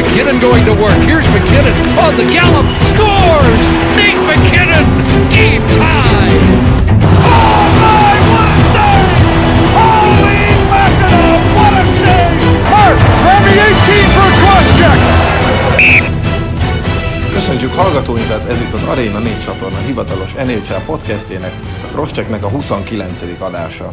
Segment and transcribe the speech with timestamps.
[0.00, 0.96] McKinnon going to work.
[1.04, 2.64] Here's McKinnon on the gallop.
[2.92, 3.64] Scores!
[4.00, 4.86] Nate McKinnon!
[5.28, 6.32] Game tie!
[7.80, 9.12] My, what a save!
[9.76, 10.40] Holy
[10.72, 12.40] mackerel, what a save!
[12.72, 14.98] Hurst, grab the 18 for a cross check!
[17.32, 21.52] Köszöntjük hallgatóinkat, ez itt az Arena 4 csatorna hivatalos NHL podcastjének,
[21.84, 23.22] a Crosschecknek a 29.
[23.38, 23.90] adása.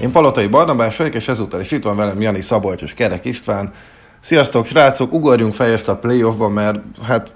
[0.00, 3.72] Én Palotai Barnabás vagyok, és ezúttal is itt van velem Jani Szabolcs és Kerek István.
[4.20, 5.12] Sziasztok, srácok!
[5.12, 7.32] Ugorjunk fejest a playoffba, mert hát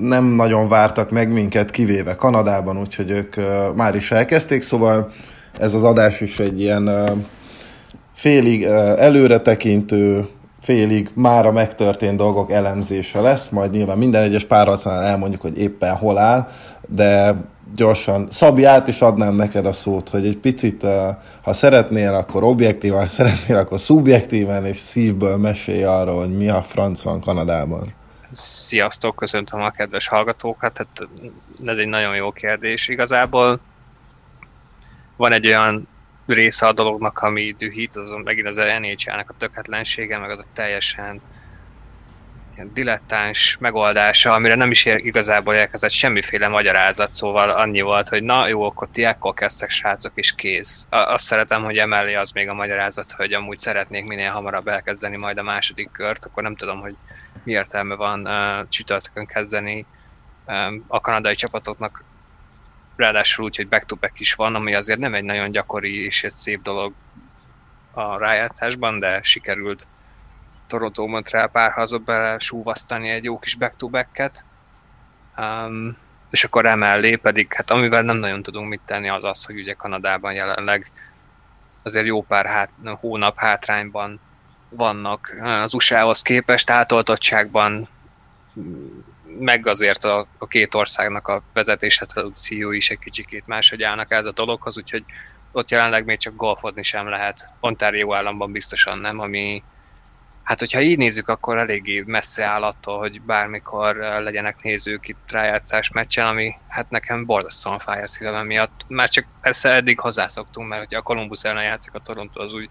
[0.00, 5.12] nem nagyon vártak meg minket, kivéve Kanadában, úgyhogy ők uh, már is elkezdték, szóval
[5.58, 7.10] ez az adás is egy ilyen uh,
[8.14, 10.28] félig uh, előretekintő,
[10.60, 16.18] félig mára megtörtént dolgok elemzése lesz, majd nyilván minden egyes párharcnál elmondjuk, hogy éppen hol
[16.18, 16.48] áll,
[16.88, 17.34] de
[17.74, 20.82] gyorsan, Szabi, át is adnám neked a szót, hogy egy picit,
[21.42, 26.62] ha szeretnél, akkor objektívan, ha szeretnél, akkor szubjektíven és szívből mesélj arról, hogy mi a
[26.62, 27.94] franc van Kanadában.
[28.30, 30.78] Sziasztok, köszöntöm a kedves hallgatókat.
[30.78, 31.08] Hát
[31.64, 32.88] ez egy nagyon jó kérdés.
[32.88, 33.60] Igazából
[35.16, 35.88] van egy olyan
[36.26, 41.20] része a dolognak, ami dühít, az megint az NHL-nek a töketlensége, meg az a teljesen
[42.54, 48.22] ilyen dilettáns megoldása, amire nem is ér, igazából érkezett semmiféle magyarázat, szóval annyi volt, hogy
[48.22, 50.86] na jó, akkor ti ekkor kezdtek srácok, és kész.
[50.90, 55.38] Azt szeretem, hogy emellé az még a magyarázat, hogy amúgy szeretnék minél hamarabb elkezdeni majd
[55.38, 56.94] a második kört, akkor nem tudom, hogy
[57.44, 59.86] mi értelme van uh, csütörtökön kezdeni
[60.46, 62.04] um, a kanadai csapatoknak,
[62.96, 66.62] ráadásul úgy, hogy back-to-back is van, ami azért nem egy nagyon gyakori és egy szép
[66.62, 66.92] dolog
[67.92, 69.86] a rájátszásban, de sikerült
[70.66, 74.44] Toronto Montreal párhazba bele súvasztani egy jó kis back-to-back-et.
[75.36, 75.96] Um,
[76.30, 79.72] és akkor emellé pedig, hát amivel nem nagyon tudunk mit tenni, az az, hogy ugye
[79.72, 80.90] Kanadában jelenleg
[81.82, 84.20] azért jó pár hát, hónap hátrányban
[84.68, 87.88] vannak az USA-hoz képest, átoltottságban,
[89.38, 94.26] meg azért a, a két országnak a vezetése tradíció is egy kicsikét máshogy állnak ez
[94.26, 95.04] a dologhoz, úgyhogy
[95.52, 97.48] ott jelenleg még csak golfozni sem lehet.
[97.60, 99.62] Ontario államban biztosan nem, ami
[100.44, 105.90] Hát, hogyha így nézzük, akkor eléggé messze áll attól, hogy bármikor legyenek nézők itt rájátszás
[105.90, 108.84] meccsen, ami hát nekem borzasztóan fáj a szívem miatt.
[108.86, 112.70] Már csak persze eddig hozzászoktunk, mert hogyha a Columbus ellen játszik a Toronto, az úgy,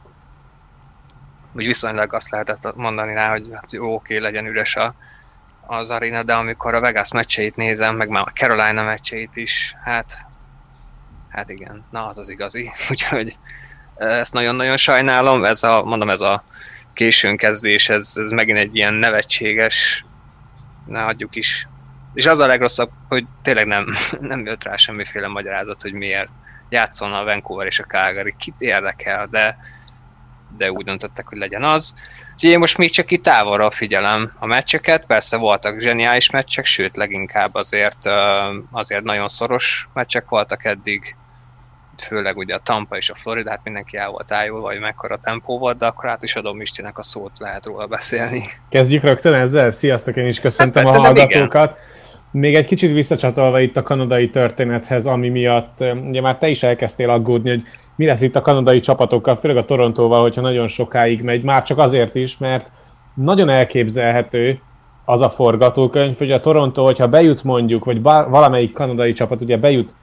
[1.54, 4.96] úgy viszonylag azt lehetett mondani rá, hogy hát jó, oké, legyen üres a,
[5.62, 10.26] az aréna, de amikor a Vegas meccseit nézem, meg már a Carolina meccseit is, hát,
[11.30, 12.72] hát igen, na az az igazi.
[12.90, 13.38] Úgyhogy
[13.96, 16.44] ezt nagyon-nagyon sajnálom, ez a, mondom, ez a
[16.94, 20.06] későn kezdés, ez, ez megint egy ilyen nevetséges,
[20.86, 21.68] ne adjuk is.
[22.14, 26.30] És az a legrosszabb, hogy tényleg nem, nem jött rá semmiféle magyarázat, hogy miért
[26.70, 28.36] játszon a Vancouver és a Calgary.
[28.38, 29.58] Kit érdekel, de,
[30.58, 31.96] de úgy döntöttek, hogy legyen az.
[32.34, 36.96] Úgyhogy én most még csak itt távolról figyelem a meccseket, persze voltak zseniális meccsek, sőt
[36.96, 38.06] leginkább azért,
[38.72, 41.16] azért nagyon szoros meccsek voltak eddig,
[42.02, 45.58] főleg ugye a Tampa és a Florida, hát mindenki el volt ájulva, hogy mekkora tempó
[45.58, 48.44] volt, de akkor át is adom Istinek a szót, lehet róla beszélni.
[48.70, 49.72] Kezdjük rögtön ezzel?
[49.72, 51.78] Sziasztok, én is köszöntöm hát, a hallgatókat.
[52.32, 57.10] Még egy kicsit visszacsatolva itt a kanadai történethez, ami miatt ugye már te is elkezdtél
[57.10, 57.64] aggódni, hogy
[57.96, 61.78] mi lesz itt a kanadai csapatokkal, főleg a Torontóval, hogyha nagyon sokáig megy, már csak
[61.78, 62.72] azért is, mert
[63.16, 64.60] nagyon elképzelhető
[65.06, 69.94] az a forgatókönyv, hogy a Toronto, hogyha bejut mondjuk, vagy valamelyik kanadai csapat ugye bejut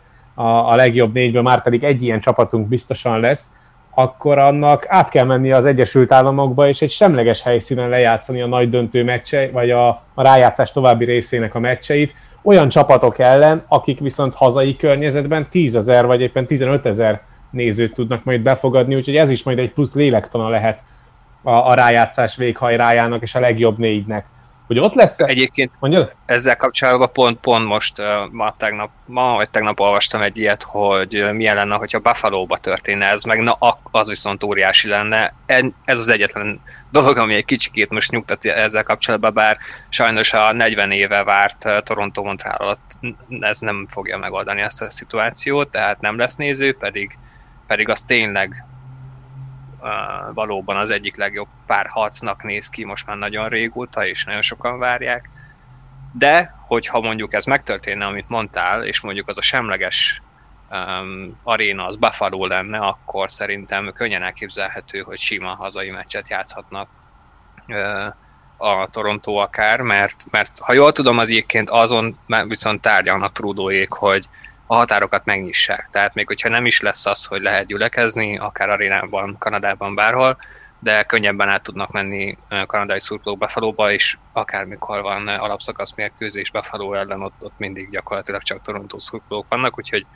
[0.41, 3.53] a, a legjobb négyből, már pedig egy ilyen csapatunk biztosan lesz,
[3.95, 8.71] akkor annak át kell menni az Egyesült Államokba, és egy semleges helyszínen lejátszani a nagy
[8.71, 14.35] döntő meccse, vagy a, a rájátszás további részének a meccseit, olyan csapatok ellen, akik viszont
[14.35, 17.21] hazai környezetben 10 ezer vagy éppen 15 ezer
[17.51, 20.83] nézőt tudnak majd befogadni, úgyhogy ez is majd egy plusz lélektana lehet
[21.43, 24.27] a, a rájátszás véghajrájának és a legjobb négynek
[24.71, 25.25] hogy ott lesz -e?
[25.25, 26.15] Egyébként Mondjad?
[26.27, 31.55] ezzel kapcsolatban pont, pont most ma, tegnap, ma vagy tegnap olvastam egy ilyet, hogy milyen
[31.55, 33.57] lenne, hogyha Buffalo-ba történne ez, meg na
[33.91, 35.35] az viszont óriási lenne.
[35.85, 36.61] Ez az egyetlen
[36.91, 39.59] dolog, ami egy kicsikét most nyugtat ezzel kapcsolatban, bár
[39.89, 42.99] sajnos a 40 éve várt Toronto Montreal alatt
[43.41, 47.19] ez nem fogja megoldani ezt a szituációt, tehát nem lesz néző, pedig,
[47.67, 48.65] pedig az tényleg
[50.35, 55.31] valóban az egyik legjobb párharcnak néz ki most már nagyon régóta, és nagyon sokan várják.
[56.13, 60.23] De, hogyha mondjuk ez megtörténne, amit mondtál, és mondjuk az a semleges
[60.71, 66.89] um, aréna az Buffalo lenne, akkor szerintem könnyen elképzelhető, hogy sima hazai meccset játszhatnak
[67.69, 68.15] uh,
[68.57, 74.29] a Toronto akár, mert, mert ha jól tudom, az egyébként azon viszont tárgyalnak Trudóék, hogy
[74.71, 75.89] a határokat megnyissák.
[75.91, 80.37] Tehát még hogyha nem is lesz az, hogy lehet gyülekezni, akár arénában, Kanadában, bárhol,
[80.79, 87.23] de könnyebben át tudnak menni kanadai szurkolók Buffalo-ba, és akármikor van alapszakasz mérkőzés Buffalo ellen,
[87.23, 90.07] ott, ott mindig gyakorlatilag csak Toronto szurkolók vannak, úgyhogy,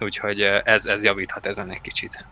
[0.00, 2.26] úgyhogy ez, ez javíthat ezen egy kicsit.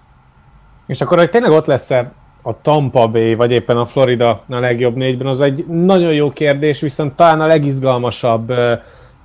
[0.86, 2.12] És akkor, hogy tényleg ott lesz -e
[2.42, 6.80] a Tampa Bay, vagy éppen a Florida a legjobb négyben, az egy nagyon jó kérdés,
[6.80, 8.52] viszont talán a legizgalmasabb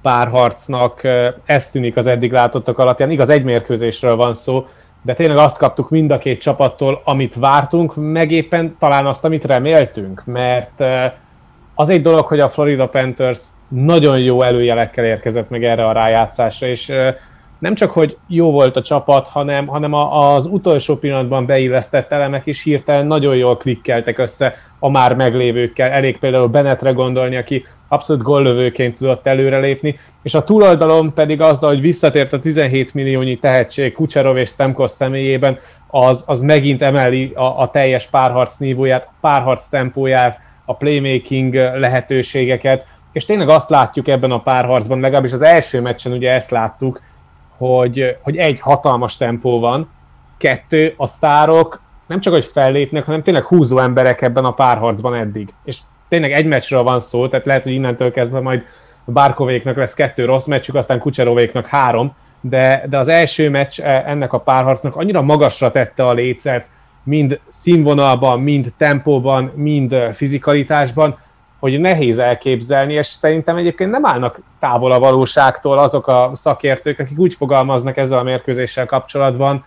[0.02, 1.02] párharcnak
[1.46, 3.12] ez tűnik az eddig látottak alapján.
[3.12, 4.68] Igaz, egy mérkőzésről van szó,
[5.02, 9.46] de tényleg azt kaptuk mind a két csapattól, amit vártunk, meg éppen talán azt, amit
[9.46, 10.84] reméltünk, mert
[11.76, 16.68] az egy dolog, hogy a Florida Panthers nagyon jó előjelekkel érkezett meg erre a rájátszásra,
[16.68, 16.94] és
[17.60, 22.64] nem csak, hogy jó volt a csapat, hanem, hanem az utolsó pillanatban beillesztett elemek is
[22.64, 25.90] hirtelen nagyon jól klikkeltek össze a már meglévőkkel.
[25.90, 31.82] Elég például Bennetre gondolni, aki abszolút gollövőként tudott előrelépni, és a túloldalon pedig azzal, hogy
[31.82, 35.58] visszatért a 17 milliónyi tehetség Kucserov és Stemkos személyében,
[35.88, 42.86] az, az megint emeli a, a teljes párharc nívóját, a párharc tempóját, a playmaking lehetőségeket,
[43.12, 47.02] és tényleg azt látjuk ebben a párharcban, legalábbis az első meccsen ugye ezt láttuk,
[47.58, 49.90] hogy, hogy egy, hatalmas tempó van,
[50.38, 55.54] kettő, a sztárok nem csak, hogy fellépnek, hanem tényleg húzó emberek ebben a párharcban eddig.
[55.64, 58.66] És tényleg egy meccsről van szó, tehát lehet, hogy innentől kezdve majd
[59.06, 64.34] Barkovéknak lesz kettő rossz meccsük, aztán Kucserovéknak három, de, de az első meccs e, ennek
[64.34, 66.70] a párharcnak annyira magasra tette a lécet,
[67.04, 71.18] mind színvonalban, mind tempóban, mind fizikalitásban,
[71.60, 77.20] hogy nehéz elképzelni, és szerintem egyébként nem állnak távol a valóságtól azok a szakértők, akik
[77.20, 79.66] úgy fogalmaznak ezzel a mérkőzéssel kapcsolatban,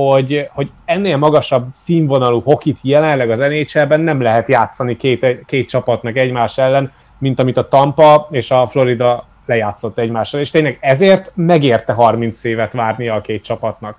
[0.00, 6.16] hogy, hogy ennél magasabb színvonalú hokit jelenleg az nhl nem lehet játszani két, két csapatnak
[6.16, 11.92] egymás ellen, mint amit a Tampa és a Florida lejátszott egymással, és tényleg ezért megérte
[11.92, 13.96] 30 évet várnia a két csapatnak.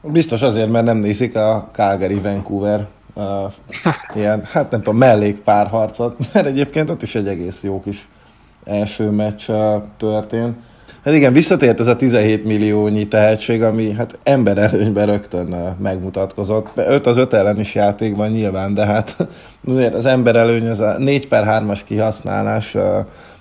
[0.00, 3.24] Biztos azért, mert nem nézik a Calgary Vancouver uh,
[4.14, 8.08] ilyen, hát nem tudom, mellékpárharcot, mert egyébként ott is egy egész jó kis
[8.64, 10.56] első meccs uh, történt.
[11.04, 16.68] Hát igen, visszatért ez a 17 milliónyi tehetség, ami hát ember előnyben rögtön megmutatkozott.
[16.74, 19.16] 5 az 5 ellen is játékban nyilván, de hát
[19.68, 22.76] azért az ember előny, az a 4 per 3-as kihasználás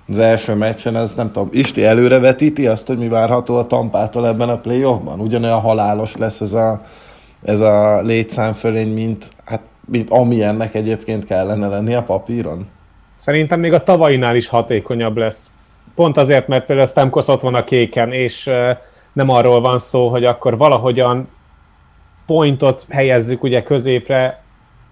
[0.08, 4.50] az első meccsen, ez nem tudom, Isti előrevetíti azt, hogy mi várható a Tampától ebben
[4.50, 5.20] a playoffban?
[5.20, 6.82] Ugyanolyan halálos lesz ez a,
[7.44, 12.68] ez a létszámfölény, mint, hát, mint amilyennek egyébként kellene lenni a papíron?
[13.16, 15.52] Szerintem még a tavainál is hatékonyabb lesz.
[15.96, 18.52] Pont azért, mert például Stamkos ott van a kéken, és
[19.14, 21.28] nem arról van szó, hogy akkor valahogyan
[22.26, 24.42] pointot helyezzük ugye középre,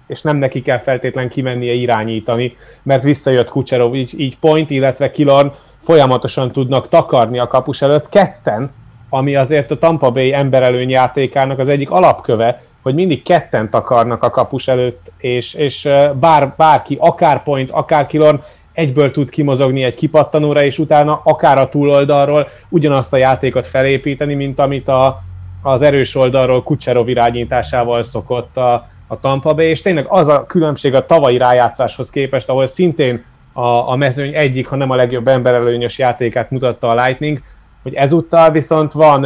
[0.08, 5.52] és nem neki kell feltétlen kimennie irányítani, mert visszajött Kucserov, így, így point, illetve Kilorn
[5.80, 8.72] folyamatosan tudnak takarni a kapus előtt ketten,
[9.10, 14.30] ami azért a Tampa Bay emberelőny játékának az egyik alapköve, hogy mindig ketten takarnak a
[14.30, 18.42] kapus előtt, és, és bár, bárki, akár point, akár Kilorn
[18.74, 24.60] egyből tud kimozogni egy kipattanóra, és utána akár a túloldalról ugyanazt a játékot felépíteni, mint
[24.60, 25.22] amit a,
[25.62, 30.94] az erős oldalról Kucserov irányításával szokott a, a Tampa Bay, és tényleg az a különbség
[30.94, 33.24] a tavalyi rájátszáshoz képest, ahol szintén
[33.54, 37.42] a, a mezőny egyik, ha nem a legjobb emberelőnyös játékát mutatta a Lightning,
[37.84, 39.26] hogy ezúttal viszont van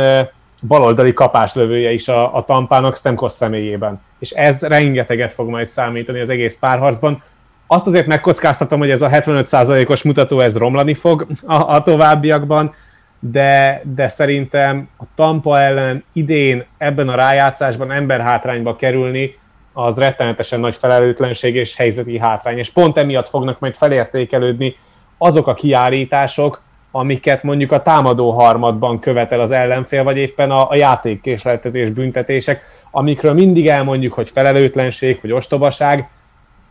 [0.67, 4.01] baloldali kapáslövője is a, a Tampának Stemkos személyében.
[4.19, 7.23] És ez rengeteget fog majd számítani az egész párharcban.
[7.67, 12.73] Azt azért megkockáztatom, hogy ez a 75%-os mutató ez romlani fog a, a továbbiakban,
[13.19, 19.37] de, de szerintem a Tampa ellen idén ebben a rájátszásban emberhátrányba kerülni,
[19.73, 22.57] az rettenetesen nagy felelőtlenség és helyzeti hátrány.
[22.57, 24.75] És pont emiatt fognak majd felértékelődni
[25.17, 30.75] azok a kiállítások, amiket mondjuk a támadó harmadban követel az ellenfél, vagy éppen a, a
[30.75, 36.09] játékkésletetés büntetések, amikről mindig elmondjuk, hogy felelőtlenség, hogy ostobaság,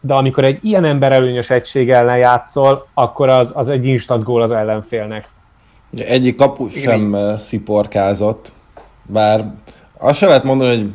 [0.05, 4.43] de amikor egy ilyen ember előnyös egység ellen játszol, akkor az, az egy instant gól
[4.43, 5.29] az ellenfélnek.
[5.91, 8.53] Ugye egyik kapu sem sziporkázott,
[9.03, 9.53] bár
[9.99, 10.87] azt se lehet mondani, hogy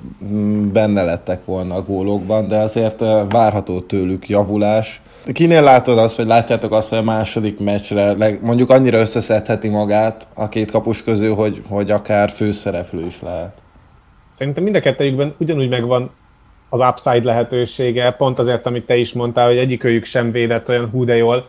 [0.71, 2.99] benne lettek volna a gólokban, de azért
[3.29, 5.01] várható tőlük javulás.
[5.33, 10.49] Kinél látod azt, vagy látjátok azt, hogy a második meccsre mondjuk annyira összeszedheti magát a
[10.49, 13.57] két kapus közül, hogy, hogy akár főszereplő is lehet?
[14.29, 16.11] Szerintem mind a kettőjükben ugyanúgy megvan
[16.69, 21.05] az upside lehetősége, pont azért, amit te is mondtál, hogy egyikőjük sem védett olyan hú
[21.05, 21.47] de jól,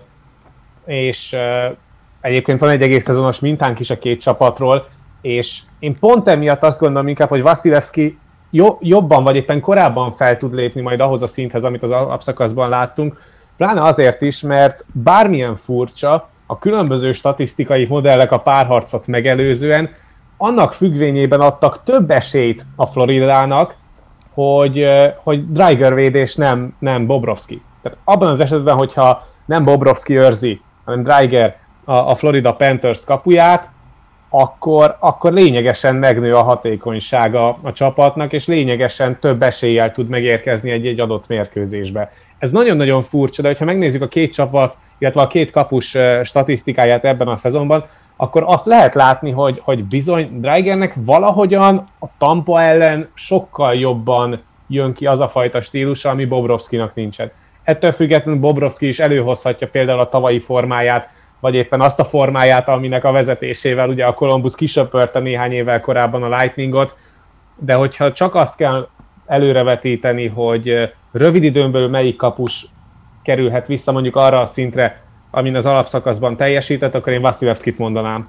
[0.85, 1.77] és uh,
[2.21, 4.89] egyébként van egy egész szezonos mintánk is a két csapatról,
[5.21, 8.19] és én pont emiatt azt gondolom inkább, hogy Vasilevski
[8.81, 13.21] jobban vagy éppen korábban fel tud lépni majd ahhoz a szinthez, amit az alapszakaszban láttunk,
[13.57, 19.91] pláne azért is, mert bármilyen furcsa, a különböző statisztikai modellek a párharcot megelőzően
[20.37, 23.75] annak függvényében adtak több esélyt a Floridának,
[24.45, 24.87] hogy,
[25.23, 27.62] hogy Dreiger védés nem, nem Bobrovski.
[27.83, 33.68] Tehát abban az esetben, hogyha nem Bobrovski őrzi, hanem Dreiger a, a Florida Panthers kapuját,
[34.28, 41.00] akkor, akkor lényegesen megnő a hatékonysága a csapatnak, és lényegesen több eséllyel tud megérkezni egy-egy
[41.00, 42.12] adott mérkőzésbe.
[42.38, 47.28] Ez nagyon-nagyon furcsa, de ha megnézzük a két csapat, illetve a két kapus statisztikáját ebben
[47.28, 47.85] a szezonban,
[48.21, 54.93] akkor azt lehet látni, hogy, hogy bizony Dreigernek valahogyan a Tampa ellen sokkal jobban jön
[54.93, 57.31] ki az a fajta stílusa, ami Bobrovskinak nincsen.
[57.63, 61.09] Ettől függetlenül Bobrovski is előhozhatja például a tavalyi formáját,
[61.41, 66.23] vagy éppen azt a formáját, aminek a vezetésével ugye a Columbus kisöpörte néhány évvel korábban
[66.23, 66.97] a Lightningot,
[67.57, 68.89] de hogyha csak azt kell
[69.27, 72.67] előrevetíteni, hogy rövid időn belül melyik kapus
[73.23, 78.29] kerülhet vissza mondjuk arra a szintre, amin az alapszakaszban teljesített, akkor én Vasilevskit mondanám.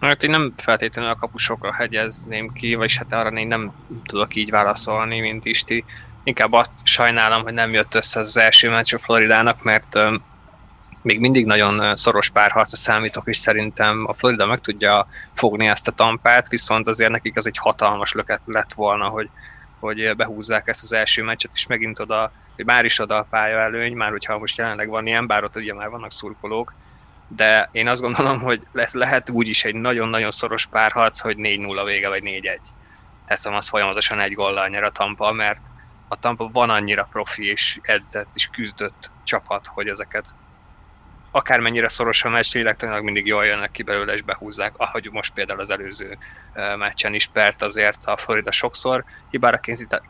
[0.00, 3.72] Hát én nem feltétlenül a kapusokra hegyezném ki, vagyis hát arra én nem
[4.04, 5.84] tudok így válaszolni, mint Isti.
[6.22, 10.22] Inkább azt sajnálom, hogy nem jött össze az első meccs a Floridának, mert um,
[11.02, 15.92] még mindig nagyon szoros párharcra számítok, és szerintem a Florida meg tudja fogni ezt a
[15.92, 19.28] tampát, viszont azért nekik az egy hatalmas löket lett volna, hogy,
[19.80, 22.32] hogy behúzzák ezt az első meccset, és megint oda,
[22.64, 25.74] már is oda a pálya előny, már hogyha most jelenleg van ilyen, bár ott ugye
[25.74, 26.74] már vannak szurkolók,
[27.28, 31.82] de én azt gondolom, hogy lesz, lehet úgy is egy nagyon-nagyon szoros párharc, hogy 4-0
[31.84, 32.58] vége, vagy 4-1.
[33.26, 35.66] Teszem az folyamatosan egy gollal nyer a Tampa, mert
[36.08, 40.24] a Tampa van annyira profi és edzett és küzdött csapat, hogy ezeket
[41.30, 45.60] akármennyire szoros a meccs, lélektanilag mindig jól jönnek ki belőle és behúzzák, ahogy most például
[45.60, 46.18] az előző
[46.78, 49.60] meccsen is, Pert azért a Florida sokszor hibára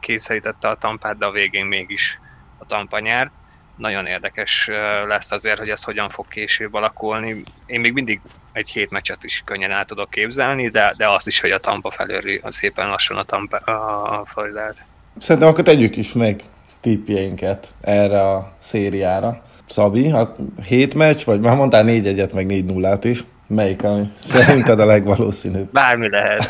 [0.00, 2.20] kényszerítette a tampát, de a végén mégis
[2.68, 3.34] tampa nyert.
[3.76, 4.68] Nagyon érdekes
[5.06, 7.42] lesz azért, hogy ez hogyan fog később alakulni.
[7.66, 8.20] Én még mindig
[8.52, 11.90] egy hét meccset is könnyen el tudok képzelni, de, de azt is, hogy a Tampa
[11.90, 14.84] felőri szépen lassan a, tampa, a Floridát.
[15.18, 16.42] Szerintem akkor tegyük is meg
[16.80, 19.42] tippjeinket erre a szériára.
[19.68, 23.24] Szabi, a hét meccs, vagy már mondtál négy egyet, meg négy nullát is.
[23.46, 25.72] Melyik, ami szerinted a legvalószínűbb?
[25.72, 26.42] Bármi lehet.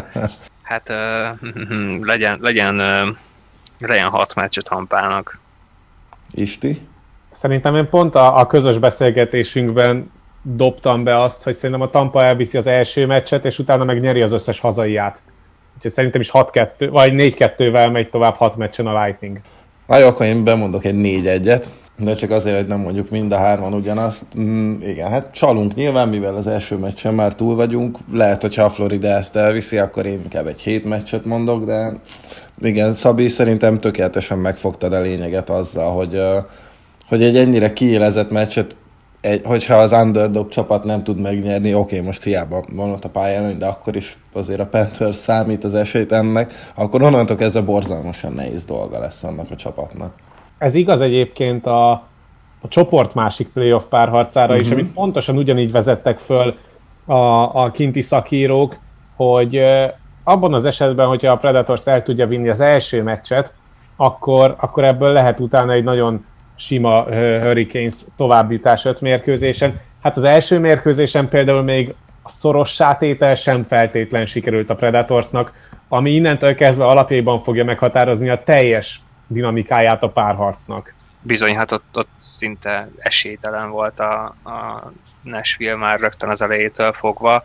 [0.62, 1.50] hát uh,
[2.10, 3.08] legyen, legyen, uh,
[3.78, 5.40] legyen hat meccs a Tampának.
[6.30, 6.80] Isti?
[7.30, 10.10] Szerintem én pont a, a közös beszélgetésünkben
[10.42, 14.32] dobtam be azt, hogy szerintem a Tampa elviszi az első meccset, és utána megnyeri az
[14.32, 15.22] összes hazaiát.
[15.76, 19.40] Úgyhogy szerintem is 6-2, vagy 4-2-vel megy tovább 6 meccsen a Lightning.
[19.86, 21.64] Na jó, akkor én bemondok egy 4-1-et.
[22.00, 24.24] De csak azért, hogy nem mondjuk mind a hárman ugyanazt.
[24.38, 27.98] Mm, igen, hát csalunk nyilván, mivel az első meccsen már túl vagyunk.
[28.12, 31.92] Lehet, hogyha a Florida ezt elviszi, akkor én inkább egy hét meccset mondok, de
[32.62, 36.20] igen, Szabi szerintem tökéletesen megfogtad a lényeget azzal, hogy,
[37.08, 38.76] hogy egy ennyire kiélezett meccset
[39.20, 43.08] egy, hogyha az underdog csapat nem tud megnyerni, oké, okay, most hiába van ott a
[43.08, 48.32] pályán, de akkor is azért a Panthers számít az esélyt ennek, akkor onnantól kezdve borzalmasan
[48.32, 50.12] nehéz dolga lesz annak a csapatnak.
[50.58, 51.90] Ez igaz egyébként a,
[52.60, 54.60] a csoport másik playoff párharcára uh-huh.
[54.60, 54.78] is, mhm.
[54.78, 56.56] amit pontosan ugyanígy vezettek föl
[57.04, 57.14] a,
[57.62, 58.76] a kinti szakírók,
[59.16, 59.62] hogy
[60.24, 63.52] abban az esetben, hogyha a Predators el tudja vinni az első meccset,
[63.96, 66.24] akkor, akkor ebből lehet utána egy nagyon
[66.56, 67.02] sima
[67.42, 69.80] Hurricanes továbbítás öt mérkőzésen.
[70.02, 75.52] Hát az első mérkőzésen például még a szoros sátétel sem feltétlen sikerült a Predatorsnak,
[75.88, 80.94] ami innentől kezdve alapjában fogja meghatározni a teljes dinamikáját a párharcnak.
[81.20, 84.92] Bizony, hát ott, ott szinte esélytelen volt a, a
[85.22, 87.44] Nashville már rögtön az elejétől fogva.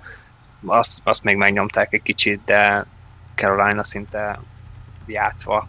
[0.65, 2.85] Azt, azt még megnyomták egy kicsit, de
[3.35, 4.39] Carolina szinte
[5.05, 5.67] játszva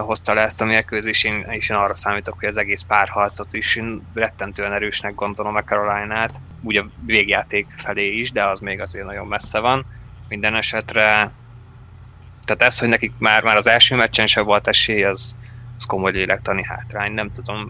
[0.00, 3.80] hozta le ezt a mérkőzést, én, és én arra számítok, hogy az egész párharcot is
[4.14, 9.26] rettentően erősnek gondolom a Caroline-át, úgy a végjáték felé is, de az még azért nagyon
[9.26, 9.86] messze van.
[10.28, 11.30] Minden esetre
[12.56, 15.36] tehát ez, hogy nekik már, már az első meccsen sem volt esély, az,
[15.76, 17.12] az komoly lélektani hátrány.
[17.12, 17.60] Nem tudom,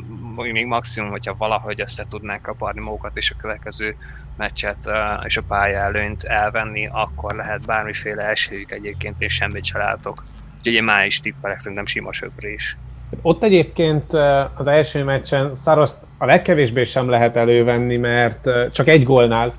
[0.53, 3.97] még maximum, hogyha valahogy össze tudnák kaparni magukat, és a következő
[4.37, 4.91] meccset
[5.25, 10.25] és a pálya előnyt elvenni, akkor lehet bármiféle esélyük egyébként, és semmit se látok.
[10.59, 12.77] Úgyhogy én már is tippelek, szerintem sima söprés.
[13.23, 14.13] Ott egyébként
[14.55, 19.55] az első meccsen Szaroszt a legkevésbé sem lehet elővenni, mert csak egy gólnál,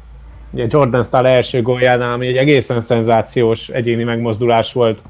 [0.51, 5.01] ugye Jordan Stahl első góljánál, ami egy egészen szenzációs egyéni megmozdulás volt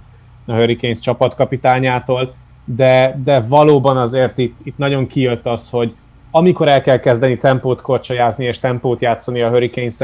[0.45, 2.33] a Hurricanes csapatkapitányától,
[2.65, 5.93] de, de valóban azért itt, itt nagyon kijött az, hogy
[6.31, 9.95] amikor el kell kezdeni tempót korcsolyázni és tempót játszani a hurricanes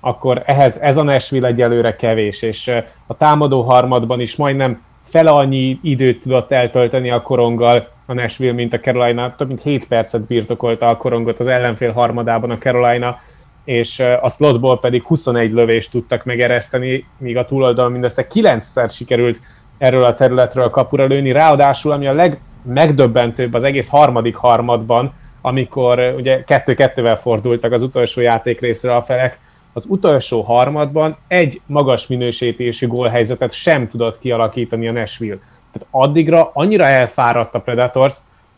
[0.00, 2.72] akkor ehhez ez a Nashville egyelőre kevés, és
[3.06, 8.72] a támadó harmadban is majdnem fele annyi időt tudott eltölteni a koronggal a Nashville, mint
[8.72, 13.18] a Carolina, több mint 7 percet birtokolta a korongot az ellenfél harmadában a Carolina,
[13.64, 19.40] és a slotból pedig 21 lövést tudtak megereszteni, míg a túloldalon mindössze 9-szer sikerült
[19.78, 21.32] erről a területről kapura lőni.
[21.32, 28.60] Ráadásul, ami a legmegdöbbentőbb az egész harmadik harmadban, amikor ugye kettő-kettővel fordultak az utolsó játék
[28.60, 29.38] részre a felek,
[29.72, 35.38] az utolsó harmadban egy magas minősítésű gólhelyzetet sem tudott kialakítani a Nashville.
[35.72, 38.16] Tehát addigra annyira elfáradt a Predators,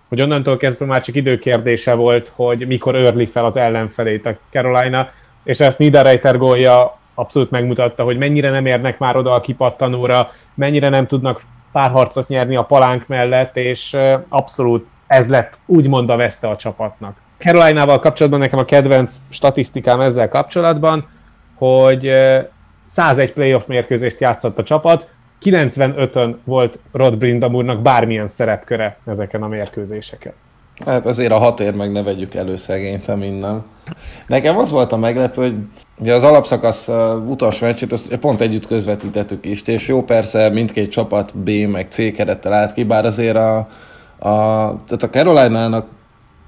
[0.08, 5.08] hogy onnantól kezdve már csak időkérdése volt, hogy mikor örli fel az ellenfelét a Carolina,
[5.44, 10.88] és ezt Niederreiter gólja abszolút megmutatta, hogy mennyire nem érnek már oda a kipattanóra, mennyire
[10.88, 13.96] nem tudnak párharcot nyerni a palánk mellett, és
[14.28, 17.16] abszolút ez lett úgymond a veszte a csapatnak.
[17.38, 21.08] Caroline-val kapcsolatban nekem a kedvenc statisztikám ezzel kapcsolatban,
[21.54, 22.12] hogy
[22.84, 25.08] 101 playoff mérkőzést játszott a csapat,
[25.42, 30.32] 95-ön volt Rod Brindamurnak bármilyen szerepköre ezeken a mérkőzéseken.
[30.84, 33.64] Hát azért a hatér meg ne vegyük elő szegénytem innen.
[34.26, 35.56] Nekem az volt a meglepő, hogy
[35.98, 36.88] ugye az alapszakasz
[37.28, 41.96] utolsó meccsét azt pont együtt közvetítettük is, és jó persze mindkét csapat B meg C
[42.14, 43.56] kerettel állt ki, bár azért a,
[44.18, 44.28] a,
[44.86, 45.86] tehát a Carolina-nak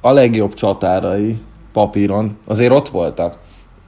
[0.01, 1.39] a legjobb csatárai
[1.73, 3.39] papíron azért ott voltak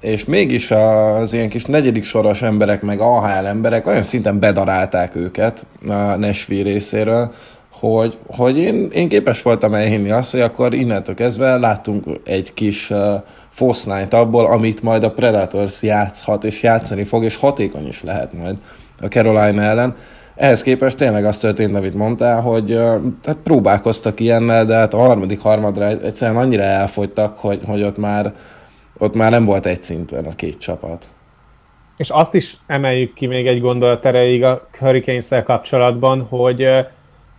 [0.01, 5.67] és mégis az ilyen kis negyedik soros emberek, meg AHL emberek olyan szinten bedarálták őket
[5.89, 7.33] a Nashville részéről,
[7.71, 12.91] hogy, hogy én, én képes voltam elhinni azt, hogy akkor innentől kezdve láttunk egy kis
[12.91, 18.57] uh, abból, amit majd a Predators játszhat, és játszani fog, és hatékony is lehet majd
[19.01, 19.97] a Carolina ellen.
[20.37, 22.67] Ehhez képest tényleg az történt, amit mondtál, hogy
[23.23, 28.33] tehát próbálkoztak ilyennel, de hát a harmadik harmadra egyszerűen annyira elfogytak, hogy, hogy ott már
[29.01, 31.09] ott már nem volt egy szinten a két csapat.
[31.97, 36.69] És azt is emeljük ki még egy gondolat erejéig a hurricanes kapcsolatban, hogy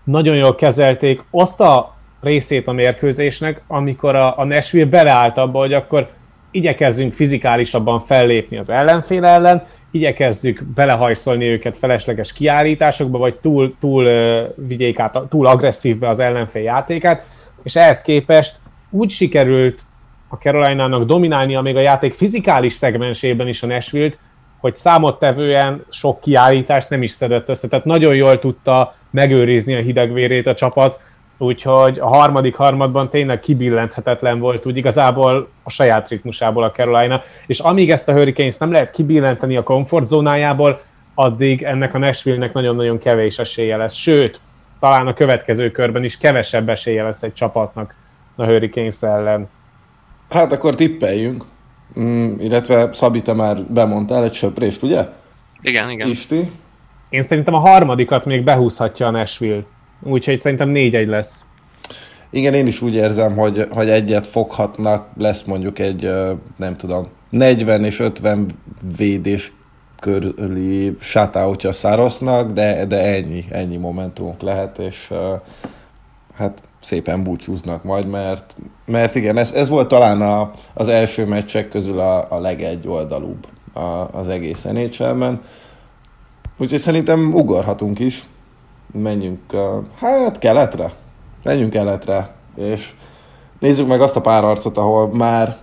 [0.04, 5.74] nagyon jól kezelték azt a részét a mérkőzésnek, amikor a, a Nashville beleállt abba, hogy
[5.74, 6.10] akkor
[6.52, 14.08] igyekezzünk fizikálisabban fellépni az ellenfél ellen, igyekezzük belehajszolni őket felesleges kiállításokba, vagy túl, túl
[14.56, 17.26] vigyék át, túl agresszívbe az ellenfél játékát,
[17.64, 18.56] és ehhez képest
[18.90, 19.82] úgy sikerült
[20.32, 24.18] a Carolina-nak dominálnia még a játék fizikális szegmensében is a Nashville-t,
[24.60, 27.68] hogy számottevően sok kiállítást nem is szedett össze.
[27.68, 31.00] Tehát nagyon jól tudta megőrizni a hidegvérét a csapat,
[31.38, 37.60] úgyhogy a harmadik harmadban tényleg kibillenthetetlen volt úgy igazából a saját ritmusából a Carolina, és
[37.60, 40.82] amíg ezt a Hurricanes nem lehet kibillenteni a komfortzónájából,
[41.16, 43.94] addig ennek a Nashville-nek nagyon-nagyon kevés esélye lesz.
[43.94, 44.40] Sőt,
[44.80, 47.96] talán a következő körben is kevesebb esélye lesz egy csapatnak
[48.36, 49.50] a Hurricanes ellen.
[50.32, 51.46] Hát akkor tippeljünk.
[52.00, 55.08] Mm, illetve Szabi, te már bemondtál egy söprést, ugye?
[55.62, 56.10] Igen, igen.
[56.10, 56.52] Isti?
[57.10, 59.64] Én szerintem a harmadikat még behúzhatja a Nashville.
[60.04, 61.46] Úgyhogy szerintem négy-egy lesz.
[62.30, 66.10] Igen, én is úgy érzem, hogy, hogy egyet foghatnak, lesz mondjuk egy,
[66.56, 68.46] nem tudom, 40 és 50
[68.98, 69.52] védés
[70.00, 75.14] körüli shutoutja Szárosznak, de, de ennyi, ennyi momentumok lehet, és
[76.36, 81.70] hát szépen búcsúznak majd, mert, mert igen, ez, ez volt talán a, az első meccsek
[81.70, 85.42] közül a, a legegy oldalúbb a, az egész NHL-ben.
[86.58, 88.24] Úgyhogy szerintem ugorhatunk is.
[88.94, 89.62] Menjünk, uh,
[89.96, 90.92] hát keletre.
[91.44, 92.92] Menjünk keletre, és
[93.60, 95.58] nézzük meg azt a pár arcot, ahol már,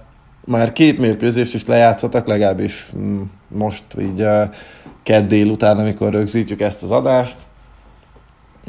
[0.45, 4.43] már két mérkőzést is lejátszottak, legalábbis mm, most így uh,
[5.03, 7.37] kedd délután, amikor rögzítjük ezt az adást.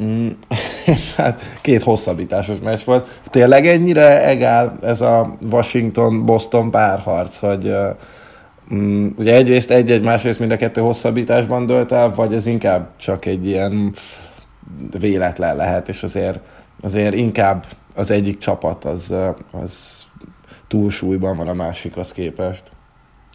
[0.02, 0.28] Mm,
[1.16, 3.20] hát két hosszabbításos meccs volt.
[3.24, 7.74] Tényleg ennyire egál ez a Washington-Boston párharc, hogy
[8.70, 13.24] um, ugye egyrészt egy-egy, másrészt mind a kettő hosszabbításban dölt el, vagy ez inkább csak
[13.24, 13.94] egy ilyen
[14.98, 16.38] véletlen lehet, és azért,
[16.82, 19.14] azért inkább az egyik csapat az,
[19.62, 20.02] az
[20.68, 22.62] túlsúlyban van a másikhoz képest.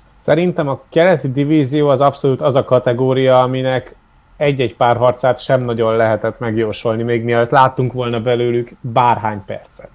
[0.05, 3.95] Szerintem a keleti divízió az abszolút az a kategória, aminek
[4.37, 9.89] egy-egy pár harcát sem nagyon lehetett megjósolni, még mielőtt láttunk volna belőlük bárhány percet.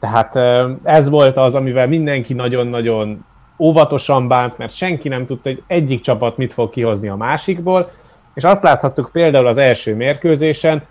[0.00, 0.36] Tehát
[0.82, 3.24] ez volt az, amivel mindenki nagyon-nagyon
[3.58, 7.90] óvatosan bánt, mert senki nem tudta, hogy egyik csapat mit fog kihozni a másikból,
[8.34, 10.82] és azt láthattuk például az első mérkőzésen,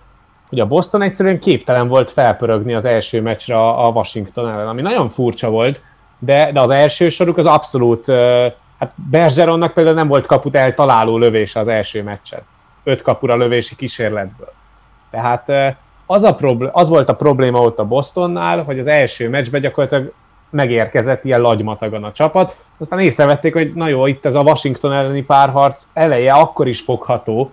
[0.50, 5.10] hogy a Boston egyszerűen képtelen volt felpörögni az első meccsre a Washington ellen, ami nagyon
[5.10, 5.82] furcsa volt,
[6.20, 8.06] de, de az első soruk az abszolút,
[8.80, 12.44] hát Bergeronnak például nem volt kaput eltaláló lövése az első meccset
[12.90, 14.52] öt kapura lövési kísérletből.
[15.12, 15.52] Tehát
[16.06, 20.14] az, a problé- az volt a probléma ott a Bostonnál, hogy az első meccsben gyakorlatilag
[20.50, 25.22] megérkezett ilyen lagymatagon a csapat, aztán észrevették, hogy na jó, itt ez a Washington elleni
[25.22, 27.52] párharc eleje akkor is fogható,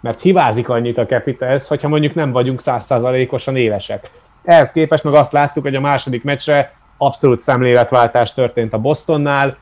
[0.00, 4.10] mert hibázik annyit a Capitals, hogyha mondjuk nem vagyunk százszázalékosan élesek.
[4.44, 9.56] Ehhez képest meg azt láttuk, hogy a második meccsre abszolút szemléletváltás történt a Bostonnál,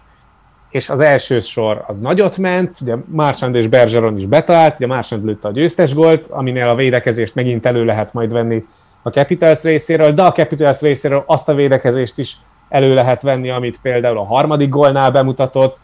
[0.70, 5.24] és az első sor az nagyot ment, ugye Marchand és Bergeron is betalált, ugye Marchand
[5.24, 8.64] lőtte a győztes gólt, aminél a védekezést megint elő lehet majd venni
[9.02, 12.36] a Capitals részéről, de a Capitals részéről azt a védekezést is
[12.68, 15.78] elő lehet venni, amit például a harmadik gólnál bemutatott,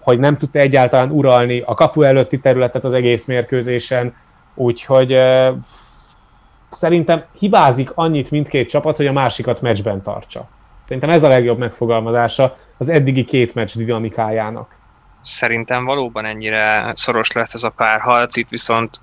[0.00, 4.14] hogy nem tudta egyáltalán uralni a kapu előtti területet az egész mérkőzésen,
[4.54, 5.48] úgyhogy uh,
[6.70, 10.48] szerintem hibázik annyit mindkét csapat, hogy a másikat meccsben tartsa.
[10.88, 14.76] Szerintem ez a legjobb megfogalmazása az eddigi két meccs dinamikájának.
[15.20, 19.00] Szerintem valóban ennyire szoros lesz ez a párharc, itt viszont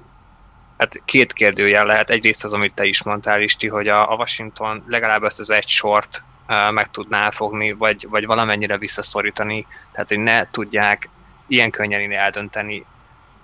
[0.77, 2.09] hát két kérdőjel lehet.
[2.09, 5.67] Egyrészt az, amit te is mondtál, Isti, hogy a, a Washington legalább ezt az egy
[5.67, 11.09] sort uh, meg tudná fogni, vagy, vagy valamennyire visszaszorítani, tehát hogy ne tudják
[11.47, 12.85] ilyen könnyen eldönteni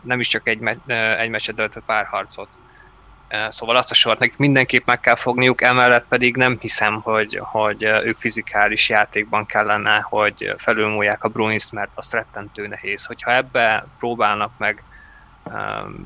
[0.01, 2.49] nem is csak egy, me- egy meccset döntött párharcot.
[3.48, 7.84] Szóval azt a sort nekik mindenképp meg kell fogniuk, emellett pedig nem hiszem, hogy, hogy
[7.84, 13.06] ők fizikális játékban kellene, hogy felülmúlják a Bruins, mert az rettentő nehéz.
[13.06, 14.84] Hogyha ebbe próbálnak meg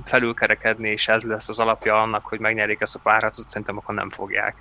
[0.03, 4.09] felülkerekedni, és ez lesz az alapja annak, hogy megnyerik ezt a párharcot, szerintem akkor nem
[4.09, 4.55] fogják.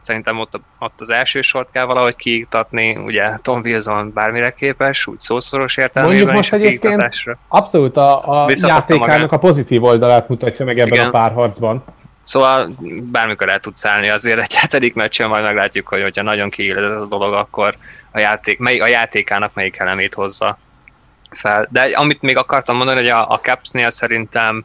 [0.00, 5.20] Szerintem ott, ott az első sort kell valahogy kiiktatni, ugye Tom Wilson bármire képes, úgy
[5.20, 7.12] szószoros értelmében Mondjuk most egyébként
[7.48, 11.06] abszolút a, a játékának a pozitív oldalát mutatja meg ebben Igen.
[11.06, 11.84] a párharcban.
[12.22, 12.70] Szóval
[13.02, 17.06] bármikor el tudsz állni azért egy hetedik meccsen, majd meglátjuk, hogy hogyha nagyon kiéledett a
[17.06, 17.76] dolog, akkor
[18.10, 20.58] a, játék, mely, a játékának melyik elemét hozza
[21.30, 21.66] fel.
[21.70, 24.64] De amit még akartam mondani, hogy a, a Capsnél szerintem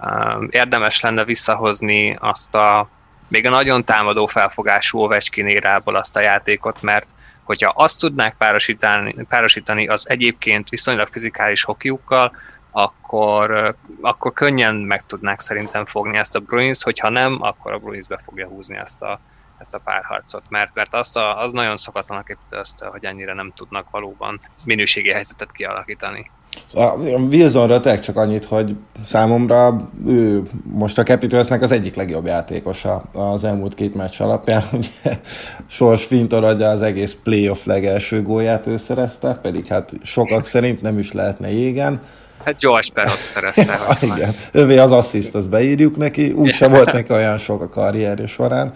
[0.00, 2.88] um, érdemes lenne visszahozni azt a
[3.28, 9.14] még a nagyon támadó felfogású Ovechkin érából azt a játékot, mert hogyha azt tudnák párosítani,
[9.28, 12.36] párosítani az egyébként viszonylag fizikális hokiukkal,
[12.72, 18.06] akkor, akkor könnyen meg tudnák szerintem fogni ezt a Bruins, hogyha nem, akkor a Bruins
[18.06, 19.20] be fogja húzni ezt a,
[19.58, 23.90] ezt a párharcot, mert, mert azt a, az nagyon szokatlanak azt, hogy ennyire nem tudnak
[23.90, 26.30] valóban minőségi helyzetet kialakítani.
[26.66, 32.26] Szóval a Wilsonra tényleg csak annyit, hogy számomra ő most a Capitalsnek az egyik legjobb
[32.26, 34.64] játékosa az elmúlt két meccs alapján.
[34.72, 35.18] Ugye
[35.66, 40.98] Sors Fintor adja az egész playoff legelső gólját ő szerezte, pedig hát sokak szerint nem
[40.98, 42.00] is lehetne jégen.
[42.44, 43.78] Hát Josh Peros szerezte.
[44.14, 48.72] Igen, ővé az assziszt, azt beírjuk neki, úgyse volt neki olyan sok a karrierje során.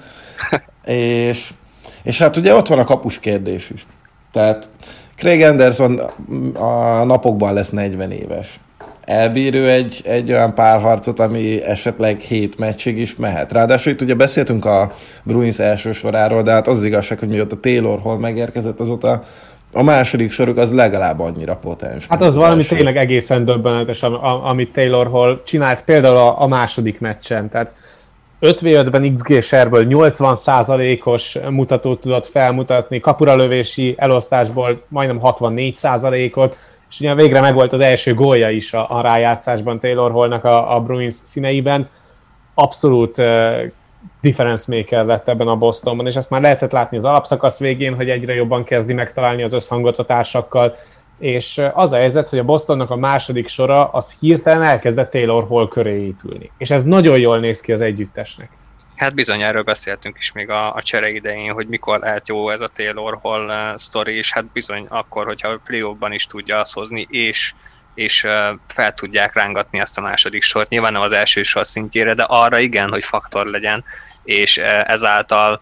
[0.84, 1.50] És,
[2.02, 3.86] és hát ugye ott van a kapus kérdés is.
[4.32, 4.68] Tehát
[5.16, 5.98] Craig Anderson
[6.54, 8.60] a napokban lesz 40 éves.
[9.04, 13.52] Elbír ő egy, egy olyan párharcot, ami esetleg hét meccsig is mehet.
[13.52, 17.60] Ráadásul itt ugye beszéltünk a Bruins első soráról, de hát az, az igazság, hogy mióta
[17.60, 19.24] Taylor hol megérkezett, azóta
[19.72, 22.06] a második soruk az legalább annyira potens.
[22.06, 22.74] Hát az valami első.
[22.74, 24.02] tényleg egészen döbbenetes,
[24.42, 27.48] amit Taylor Hall csinált például a, a második meccsen.
[27.48, 27.74] Tehát
[28.38, 36.56] 5 v ben XG serből 80%-os mutatót tudott felmutatni, kapuralövési elosztásból majdnem 64%-ot,
[36.90, 40.80] és ugye végre megvolt az első gólja is a, a rájátszásban Taylor Hallnak a, a
[40.80, 41.88] Bruins színeiben.
[42.54, 43.22] Abszolút
[44.26, 48.10] difference maker lett ebben a Bostonban, és ezt már lehetett látni az alapszakasz végén, hogy
[48.10, 50.76] egyre jobban kezdi megtalálni az összhangot a társakkal,
[51.18, 55.68] és az a helyzet, hogy a Bostonnak a második sora az hirtelen elkezdett Taylor Hall
[55.68, 56.50] köré épülni.
[56.58, 58.48] És ez nagyon jól néz ki az együttesnek.
[58.96, 62.60] Hát bizony, erről beszéltünk is még a, a csere idején, hogy mikor lehet jó ez
[62.60, 67.06] a Taylor Hall sztori, és hát bizony akkor, hogyha a play is tudja azt hozni,
[67.10, 67.54] és
[67.96, 68.20] és
[68.66, 70.68] fel tudják rángatni ezt a második sort.
[70.68, 73.84] Nyilván nem az első sor szintjére, de arra igen, hogy faktor legyen,
[74.26, 75.60] és uh, ezáltal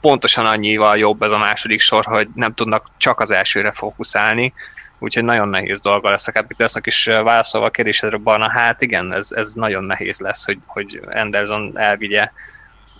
[0.00, 4.52] pontosan annyival jobb ez a második sor, hogy nem tudnak csak az elsőre fókuszálni,
[4.98, 9.32] úgyhogy nagyon nehéz dolga lesz a Capitalsnak is válaszolva a kérdésedre, Barna, hát igen, ez,
[9.32, 12.30] ez nagyon nehéz lesz, hogy, hogy Anderson elvigye,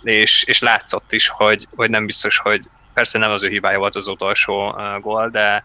[0.03, 3.95] és, és látszott is, hogy, hogy nem biztos, hogy persze nem az ő hibája volt
[3.95, 5.63] az utolsó uh, gól, de,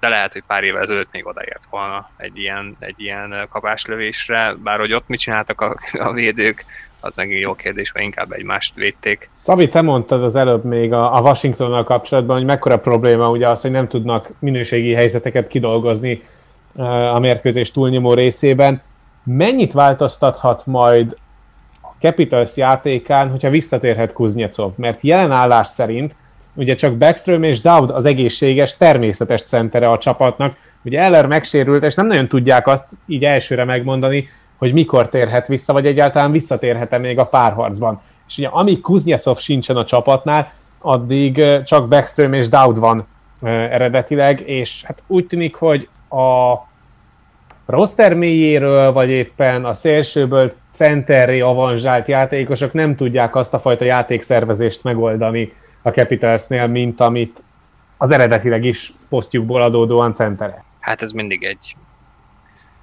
[0.00, 4.78] de lehet, hogy pár évvel ezelőtt még odaért volna egy ilyen, egy ilyen kapáslövésre, bár
[4.78, 6.64] hogy ott mit csináltak a, a védők,
[7.00, 9.30] az meg jó kérdés, vagy inkább egymást védték.
[9.32, 13.60] Szabi, te mondtad az előbb még a, a Washingtonnal kapcsolatban, hogy mekkora probléma ugye az,
[13.60, 16.22] hogy nem tudnak minőségi helyzeteket kidolgozni
[17.12, 18.82] a mérkőzés túlnyomó részében.
[19.24, 21.16] Mennyit változtathat majd
[21.82, 24.72] a Capitals játékán, hogyha visszatérhet Kuznyecov?
[24.76, 26.16] Mert jelen állás szerint
[26.54, 30.56] ugye csak Backstrom és Dowd az egészséges, természetes centere a csapatnak.
[30.84, 35.72] Ugye Eller megsérült, és nem nagyon tudják azt így elsőre megmondani, hogy mikor térhet vissza,
[35.72, 38.00] vagy egyáltalán visszatérhet-e még a párharcban.
[38.28, 43.06] És ugye amíg Kuznyecov sincsen a csapatnál, addig csak Backstrom és Dowd van
[43.42, 46.54] eredetileg, és hát úgy tűnik, hogy a
[47.66, 54.82] roster mélyéről, vagy éppen a szélsőből centerré avanzsált játékosok nem tudják azt a fajta játékszervezést
[54.82, 57.42] megoldani a Capitalsnél, mint amit
[57.96, 60.64] az eredetileg is posztjukból adódóan centere.
[60.80, 61.76] hát ez mindig egy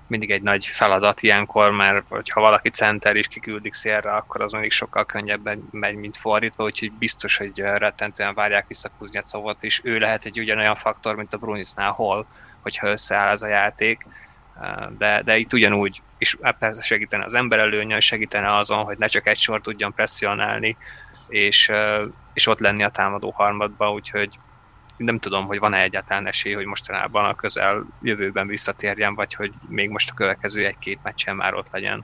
[0.08, 4.72] mindig egy nagy feladat ilyenkor, mert hogyha valaki center is kiküldik szélre, akkor az mindig
[4.72, 10.26] sokkal könnyebben megy, mint fordítva, úgyhogy biztos, hogy rettentően várják vissza Kuznyacovot, és ő lehet
[10.26, 12.26] egy ugyanolyan faktor, mint a Brunisnál hol,
[12.62, 14.06] hogyha összeáll ez a játék.
[14.98, 19.28] De, de itt ugyanúgy, és persze segítene az ember előnye, segítene azon, hogy ne csak
[19.28, 20.78] egy sor tudjon presszionálni,
[21.28, 21.72] és,
[22.34, 24.40] és ott lenni a támadó harmadba, úgyhogy
[24.98, 29.90] nem tudom, hogy van-e egyáltalán esély, hogy mostanában a közel jövőben visszatérjen, vagy hogy még
[29.90, 32.04] most a következő egy-két meccsen már ott legyen.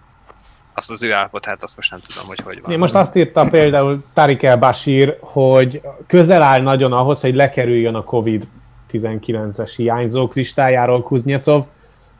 [0.73, 2.71] Azt az ő állapotát, azt most nem tudom, hogy hogy van.
[2.71, 7.95] Én most azt írta például Tarik El Bashir, hogy közel áll nagyon ahhoz, hogy lekerüljön
[7.95, 11.63] a COVID-19-es hiányzó kristályáról Kuznyecov,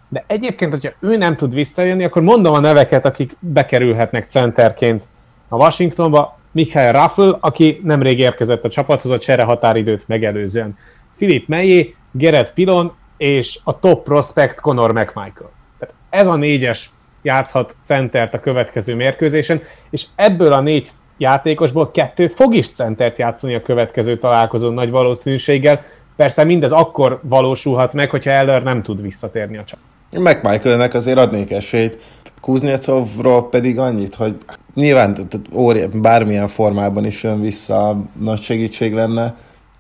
[0.09, 5.03] de egyébként, hogyha ő nem tud visszajönni, akkor mondom a neveket, akik bekerülhetnek centerként
[5.47, 10.77] a Washingtonba, Michael Raffel, aki nemrég érkezett a csapathoz a csere határidőt megelőzően.
[11.15, 15.51] Philip Mejé, Gerett Pilon és a top prospect Conor McMichael.
[15.79, 16.89] Tehát ez a négyes
[17.21, 23.55] játszhat centert a következő mérkőzésen, és ebből a négy játékosból kettő fog is centert játszani
[23.55, 25.83] a következő találkozón nagy valószínűséggel.
[26.15, 29.85] Persze mindez akkor valósulhat meg, hogyha Eller nem tud visszatérni a csapat.
[30.11, 32.03] McMichaelnek azért adnék esélyt.
[32.41, 34.35] Kuznetsovról pedig annyit, hogy
[34.73, 39.35] nyilván óri, bármilyen formában is jön vissza, nagy segítség lenne.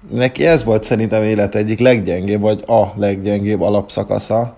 [0.09, 4.55] Neki ez volt szerintem élet egyik leggyengébb, vagy a leggyengébb alapszakasza,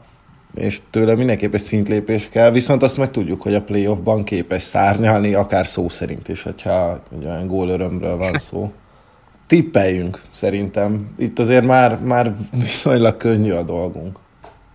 [0.56, 5.34] és tőle mindenképp egy szintlépés kell, viszont azt meg tudjuk, hogy a playoffban képes szárnyalni,
[5.34, 8.72] akár szó szerint is, hogyha egy olyan gólörömről van szó.
[9.48, 11.14] Tippeljünk, szerintem.
[11.18, 14.20] Itt azért már, már viszonylag könnyű a dolgunk.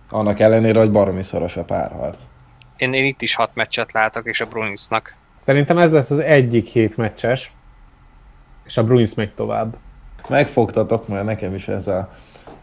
[0.09, 2.19] Annak ellenére, hogy baromi szoros a párharc.
[2.77, 5.15] Én, én itt is hat meccset látok, és a Bruinsnak.
[5.39, 7.53] Szerintem ez lesz az egyik hét meccses,
[8.65, 9.75] és a Bruins megy tovább.
[10.29, 12.09] Megfogtatok, mert nekem is ez a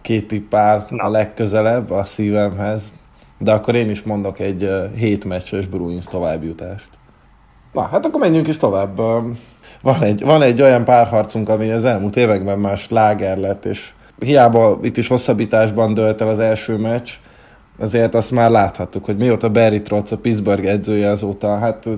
[0.00, 2.92] két tipp áll a legközelebb a szívemhez,
[3.38, 6.88] de akkor én is mondok egy hét meccses Bruins továbbjutást.
[7.72, 8.96] Na, hát akkor menjünk is tovább.
[9.82, 14.78] Van egy, van egy olyan párharcunk, ami az elmúlt években már sláger lett, és hiába
[14.82, 17.10] itt is hosszabbításban dölt el az első meccs,
[17.78, 21.88] azért azt már láthattuk, hogy mióta Barry Trotz a Pittsburgh edzője azóta, hát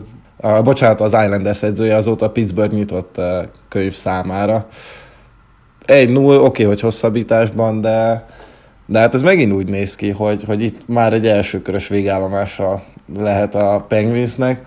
[0.40, 3.20] a, bocsánat, az Islanders edzője azóta a Pittsburgh nyitott
[3.68, 4.66] könyv számára.
[5.84, 8.26] Egy null, oké, okay, hogy hosszabbításban, de,
[8.86, 12.82] de hát ez megint úgy néz ki, hogy, hogy itt már egy elsőkörös végállomása
[13.16, 14.62] lehet a Penguinsnek.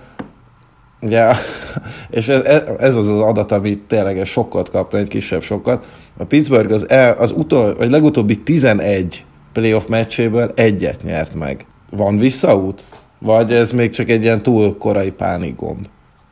[1.01, 1.25] Ugye,
[2.09, 5.85] és ez, ez az az adat, amit tényleg sokkot kapta, egy kisebb sokkot.
[6.17, 11.65] A Pittsburgh az, el, az utol, vagy legutóbbi 11 playoff meccséből egyet nyert meg.
[11.89, 12.83] Van visszaút?
[13.23, 15.87] Vagy ez még csak egy ilyen túl korai pánikgomb?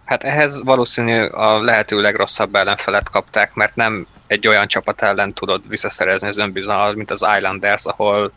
[0.06, 5.62] Hát ehhez valószínű a lehető legrosszabb ellenfelet kapták, mert nem egy olyan csapat ellen tudod
[5.68, 8.32] visszaszerezni az önbizalmat, mint az Islanders, ahol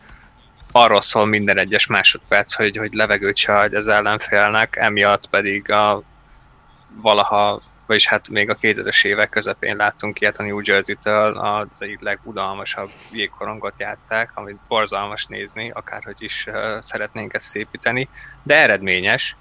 [0.73, 6.03] arról szól minden egyes másodperc, hogy, hogy levegőt se az ellenfélnek, emiatt pedig a
[7.03, 12.01] valaha vagyis hát még a 2000-es évek közepén láttunk ilyet a New Jersey-től, az egyik
[12.01, 16.47] legudalmasabb jégkorongot játták, amit borzalmas nézni, akárhogy is
[16.79, 18.09] szeretnénk ezt szépíteni,
[18.43, 19.37] de eredményes.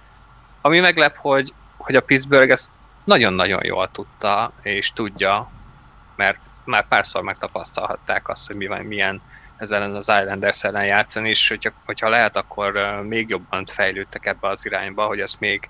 [0.62, 2.70] Ami meglep, hogy, hogy a Pittsburgh ezt
[3.04, 5.52] nagyon-nagyon jól tudta, és tudja,
[6.16, 9.22] mert már párszor megtapasztalhatták azt, hogy mi van, milyen
[9.58, 14.66] ezzel az Islanders ellen játszani, és hogyha, hogyha lehet, akkor még jobban fejlődtek ebbe az
[14.66, 15.70] irányba, hogy ezt még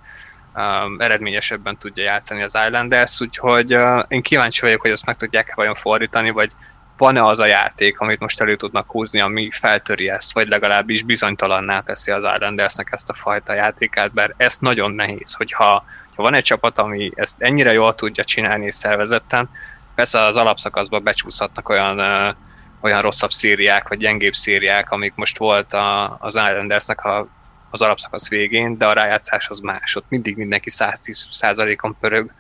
[0.56, 5.54] um, eredményesebben tudja játszani az Islanders, úgyhogy uh, én kíváncsi vagyok, hogy ezt meg tudják-e
[5.56, 6.52] vajon fordítani, vagy
[6.98, 11.80] van-e az a játék, amit most elő tudnak húzni, ami feltöri ezt, vagy legalábbis bizonytalanná
[11.80, 15.86] teszi az Islandersnek ezt a fajta játékát, bár ez nagyon nehéz, hogyha
[16.16, 19.50] ha van egy csapat, ami ezt ennyire jól tudja csinálni és szervezetten,
[19.96, 22.36] persze az alapszakaszban becsúszhatnak olyan uh,
[22.82, 27.28] olyan rosszabb szériák, vagy gyengébb szériák, amik most volt a, az Islandersnek a
[27.72, 29.96] az alapszakasz végén, de a rájátszás az más.
[29.96, 32.34] Ott mindig mindenki 110%-on pörög,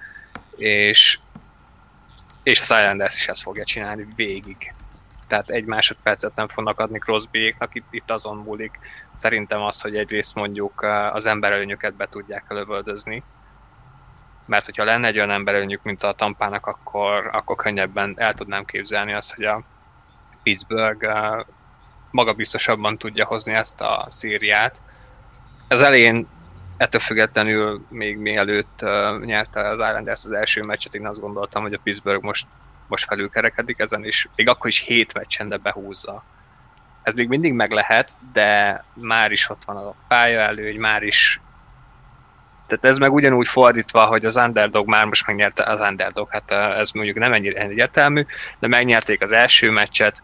[0.56, 1.20] és,
[2.44, 4.74] és a Islanders is ezt fogja csinálni végig.
[5.28, 8.80] Tehát egy másodpercet nem fognak adni Crosbyéknak, itt, itt azon múlik.
[9.13, 13.24] Szerintem az, hogy egyrészt mondjuk az emberelőnyöket be tudják lövöldözni,
[14.46, 19.13] mert hogyha lenne egy olyan emberelőnyük, mint a Tampának, akkor, akkor könnyebben el tudnám képzelni
[19.13, 19.63] azt, hogy a
[20.44, 21.08] Pittsburgh
[22.12, 24.82] magabiztosabban tudja hozni ezt a szériát,
[25.72, 26.28] az elején
[26.78, 31.74] ettől függetlenül még mielőtt uh, nyerte az Islanders az első meccset, én azt gondoltam, hogy
[31.74, 32.48] a Pittsburgh most,
[32.88, 36.24] most felülkerekedik ezen, és még akkor is hét meccsen, de behúzza.
[37.04, 41.04] Ez még mindig meg lehet, de már is ott van a pálya elő, hogy már
[41.04, 41.42] is
[42.68, 46.92] tehát ez meg ugyanúgy fordítva, hogy az underdog már most megnyerte az underdog, hát ez
[46.92, 48.26] mondjuk nem ennyire egyértelmű,
[48.60, 50.24] de megnyerték az első meccset,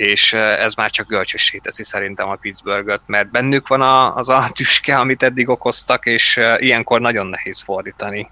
[0.00, 4.44] és ez már csak görcsössé teszi szerintem a Pittsburghet, mert bennük van a, az a
[4.54, 8.30] tüske, amit eddig okoztak, és ilyenkor nagyon nehéz fordítani.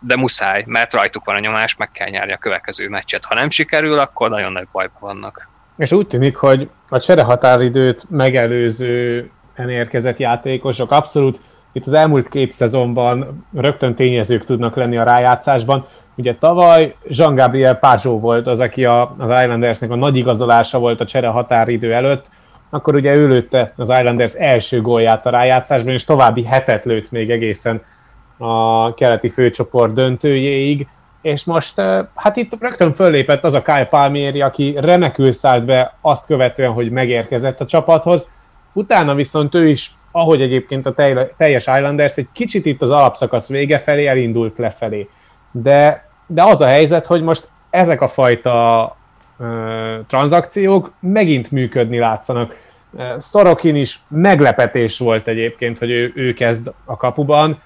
[0.00, 3.24] De muszáj, mert rajtuk van a nyomás, meg kell nyerni a következő meccset.
[3.24, 5.48] Ha nem sikerül, akkor nagyon nagy bajban vannak.
[5.76, 9.30] És úgy tűnik, hogy a csere határidőt megelőző
[9.68, 11.40] érkezett játékosok abszolút
[11.72, 15.86] itt az elmúlt két szezonban rögtön tényezők tudnak lenni a rájátszásban.
[16.18, 21.04] Ugye tavaly Jean-Gabriel Pajot volt az, aki a, az Islandersnek a nagy igazolása volt a
[21.04, 22.26] csere határidő előtt,
[22.70, 27.30] akkor ugye ő lőtte az Islanders első gólját a rájátszásban, és további hetet lőtt még
[27.30, 27.82] egészen
[28.38, 30.86] a keleti főcsoport döntőjéig,
[31.22, 31.80] és most
[32.14, 36.90] hát itt rögtön föllépett az a Kyle Palmieri, aki remekül szállt be azt követően, hogy
[36.90, 38.28] megérkezett a csapathoz,
[38.72, 40.94] utána viszont ő is, ahogy egyébként a
[41.36, 45.08] teljes Islanders, egy kicsit itt az alapszakasz vége felé elindult lefelé.
[45.50, 48.96] De de az a helyzet, hogy most ezek a fajta
[49.38, 52.66] ö, tranzakciók megint működni látszanak.
[53.18, 57.60] Szorokin is meglepetés volt egyébként, hogy ő, ő kezd a kapuban,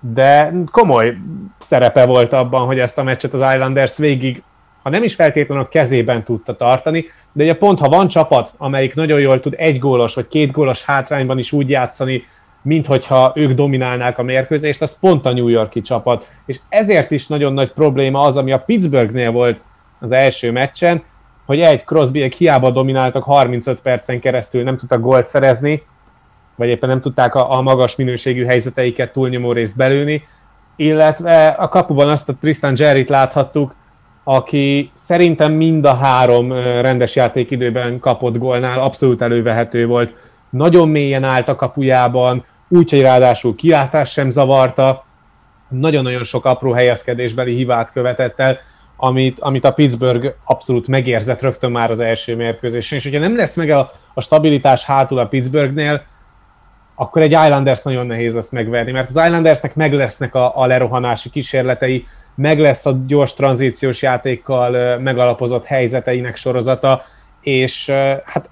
[0.00, 1.16] de komoly
[1.58, 4.42] szerepe volt abban, hogy ezt a meccset az Islanders végig,
[4.82, 8.94] ha nem is feltétlenül a kezében tudta tartani, de ugye pont ha van csapat, amelyik
[8.94, 12.24] nagyon jól tud egy gólos vagy két gólos hátrányban is úgy játszani,
[12.62, 16.30] mint hogyha ők dominálnák a mérkőzést, az pont a New Yorki csapat.
[16.46, 19.64] És ezért is nagyon nagy probléma az, ami a Pittsburghnél volt
[20.00, 21.02] az első meccsen,
[21.46, 25.82] hogy egy Crosbyek hiába domináltak 35 percen keresztül, nem tudtak gólt szerezni,
[26.56, 30.22] vagy éppen nem tudták a, a magas minőségű helyzeteiket túlnyomó részt belőni,
[30.76, 33.74] illetve a kapuban azt a Tristan Jerryt láthattuk,
[34.24, 40.14] aki szerintem mind a három rendes játékidőben kapott gólnál abszolút elővehető volt.
[40.50, 45.04] Nagyon mélyen állt a kapujában, úgyhogy ráadásul kilátás sem zavarta,
[45.68, 48.58] nagyon-nagyon sok apró helyezkedésbeli hibát követett el,
[48.96, 53.54] amit, amit a Pittsburgh abszolút megérzett rögtön már az első mérkőzésen, és hogyha nem lesz
[53.54, 56.02] meg a, a stabilitás hátul a Pittsburghnél,
[56.94, 61.30] akkor egy Islanders nagyon nehéz lesz megverni, mert az Islandersnek meg lesznek a, a lerohanási
[61.30, 67.04] kísérletei, meg lesz a gyors tranzíciós játékkal megalapozott helyzeteinek sorozata,
[67.40, 67.90] és
[68.24, 68.50] hát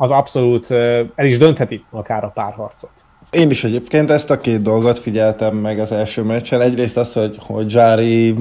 [0.00, 0.70] az abszolút
[1.14, 2.90] el is döntheti akár a párharcot.
[3.30, 6.60] Én is egyébként ezt a két dolgot figyeltem meg az első meccsen.
[6.60, 8.34] Egyrészt az, hogy, hogy Zsári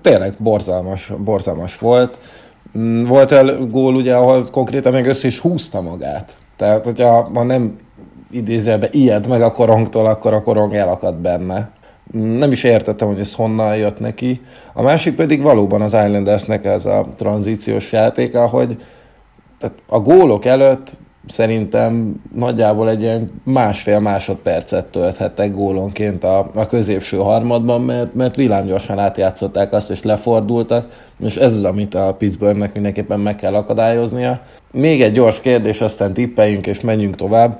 [0.00, 2.18] tényleg borzalmas, borzalmas volt.
[2.78, 6.32] Mm, volt el gól, ugye, ahol konkrétan meg össze is húzta magát.
[6.56, 7.78] Tehát, hogyha ha nem
[8.30, 11.70] idézőjelben ijed meg a korongtól, akkor a korong elakad benne.
[12.16, 14.40] Mm, nem is értettem, hogy ez honnan jött neki.
[14.72, 18.76] A másik pedig valóban az Islandersnek ez a tranzíciós játéka, hogy
[19.58, 27.16] tehát a gólok előtt szerintem nagyjából egy ilyen másfél másodpercet tölthettek gólonként a, a középső
[27.16, 33.20] harmadban, mert, mert villámgyorsan átjátszották azt, és lefordultak, és ez az, amit a Pittsburghnek mindenképpen
[33.20, 34.40] meg kell akadályoznia.
[34.72, 37.58] Még egy gyors kérdés, aztán tippeljünk és menjünk tovább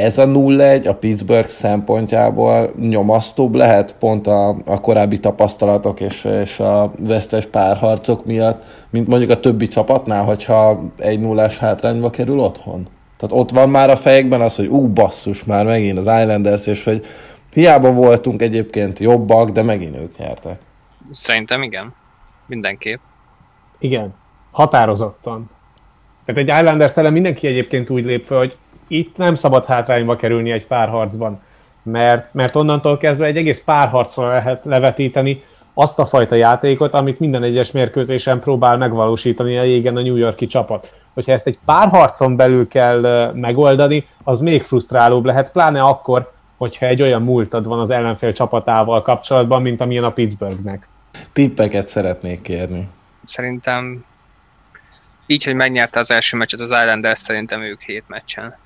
[0.00, 6.60] ez a 0-1 a Pittsburgh szempontjából nyomasztóbb lehet pont a, a korábbi tapasztalatok és, és
[6.60, 12.88] a vesztes párharcok miatt, mint mondjuk a többi csapatnál, hogyha egy nullás hátrányba kerül otthon?
[13.16, 16.84] Tehát ott van már a fejekben az, hogy ú, basszus, már megint az Islanders, és
[16.84, 17.06] hogy
[17.52, 20.60] hiába voltunk egyébként jobbak, de megint ők nyertek.
[21.10, 21.94] Szerintem igen.
[22.46, 23.00] Mindenképp.
[23.78, 24.14] Igen.
[24.50, 25.50] Határozottan.
[26.24, 28.56] Tehát egy Islanders ellen mindenki egyébként úgy lép fel, hogy
[28.90, 31.40] itt nem szabad hátrányba kerülni egy párharcban,
[31.82, 35.42] mert, mert onnantól kezdve egy egész párharcra lehet levetíteni
[35.74, 40.46] azt a fajta játékot, amit minden egyes mérkőzésen próbál megvalósítani a jégen a New Yorki
[40.46, 40.92] csapat.
[41.14, 47.02] Hogyha ezt egy párharcon belül kell megoldani, az még frusztrálóbb lehet, pláne akkor, hogyha egy
[47.02, 50.88] olyan múltad van az ellenfél csapatával kapcsolatban, mint amilyen a Pittsburghnek.
[51.32, 52.88] Tippeket szeretnék kérni.
[53.24, 54.04] Szerintem
[55.26, 58.56] így, hogy megnyerte az első meccset az Islanders, szerintem ők hét meccsen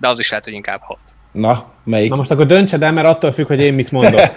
[0.00, 0.98] de az is lehet, hogy inkább hat.
[1.32, 2.10] Na, melyik?
[2.10, 4.20] Na most akkor döntsed el, mert attól függ, hogy én mit mondok.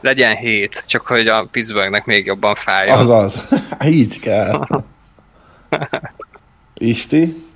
[0.00, 2.98] Legyen hét, csak hogy a Pittsburghnek még jobban fájjon.
[2.98, 3.48] Azaz,
[3.84, 4.66] így kell.
[6.74, 7.48] Isti?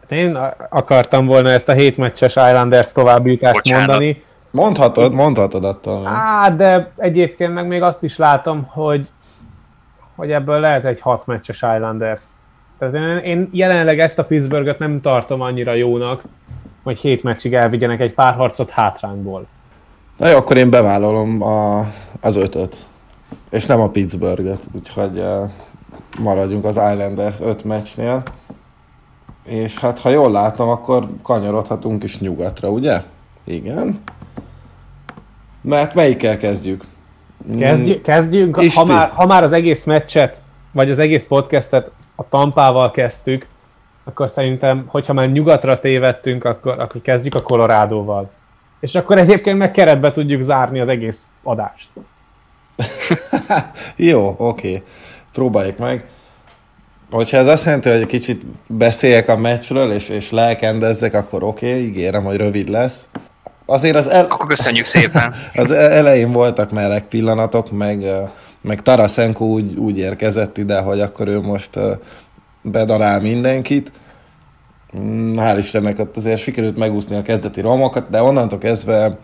[0.00, 0.34] Hát én
[0.68, 4.24] akartam volna ezt a hétmeccses Islanders továbbjutást mondani.
[4.50, 6.06] Mondhatod, mondhatod attól.
[6.06, 9.08] Á, de egyébként meg még azt is látom, hogy,
[10.16, 12.22] hogy ebből lehet egy hat meccses Islanders.
[12.78, 16.22] Tehát én jelenleg ezt a Pittsburghet nem tartom annyira jónak,
[16.82, 19.46] hogy hét meccsig elvigyenek egy pár harcot hátrányból.
[20.16, 21.86] Na jó, akkor én bevállalom a,
[22.20, 22.76] az ötöt.
[23.50, 25.50] És nem a Pittsburghet, úgyhogy uh,
[26.18, 28.22] maradjunk az Islanders öt meccsnél.
[29.44, 33.02] És hát ha jól látom, akkor kanyarodhatunk is nyugatra, ugye?
[33.44, 34.00] Igen.
[35.60, 36.84] Mert melyikkel kezdjük?
[37.58, 42.90] Kezdjük, kezdjünk ha, már, ha már az egész meccset vagy az egész podcastet a Tampával
[42.90, 43.46] kezdtük,
[44.04, 48.30] akkor szerintem, hogyha már nyugatra tévedtünk, akkor, akkor kezdjük a Colorádóval.
[48.80, 51.90] És akkor egyébként meg keretbe tudjuk zárni az egész adást.
[53.96, 54.68] Jó, oké.
[54.68, 54.82] Okay.
[55.32, 56.04] Próbáljuk meg.
[57.10, 61.68] Hogyha ez azt jelenti, hogy egy kicsit beszéljek a meccsről, és, és lelkendezzek, akkor oké,
[61.68, 63.08] okay, ígérem, hogy rövid lesz.
[63.66, 64.24] Azért az el...
[64.24, 65.34] Akkor köszönjük szépen.
[65.54, 68.04] Az e- elején voltak meleg pillanatok, meg,
[68.66, 71.78] meg Tarasenko úgy, úgy érkezett ide, hogy akkor ő most
[72.62, 73.92] bedarál mindenkit.
[74.98, 79.18] Mm, hál' Istennek ott azért sikerült megúszni a kezdeti romokat, de onnantól kezdve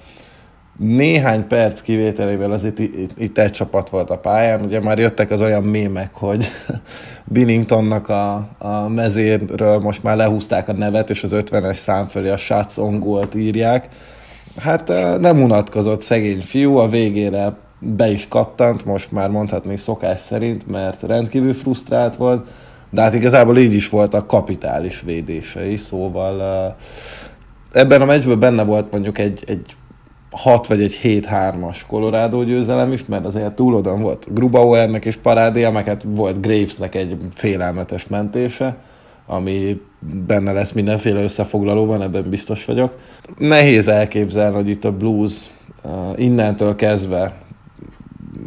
[0.78, 4.64] néhány perc kivételével azért itt, itt egy csapat volt a pályán.
[4.64, 6.51] Ugye már jöttek az olyan mémek, hogy
[7.24, 12.36] Binningtonnak a, a mezéről most már lehúzták a nevet, és az 50-es szám fölé a
[12.36, 13.88] shots on írják.
[14.57, 14.88] Hát
[15.18, 17.53] nem unatkozott szegény fiú, a végére
[17.83, 22.47] be is kattant, most már mondhatni szokás szerint, mert rendkívül frusztrált volt,
[22.91, 26.76] de hát igazából így is volt a kapitális védései, szóval
[27.72, 29.76] ebben a meccsben benne volt mondjuk egy, egy
[30.30, 35.87] 6 vagy egy 7-3-as Colorado győzelem is, mert azért túlodon volt Grubauernek és parádéja, meg
[35.87, 38.76] hát volt Gravesnek egy félelmetes mentése,
[39.26, 39.80] ami
[40.26, 42.99] benne lesz mindenféle összefoglalóban, ebben biztos vagyok.
[43.39, 45.51] Nehéz elképzelni, hogy itt a Blues
[46.16, 47.41] innentől kezdve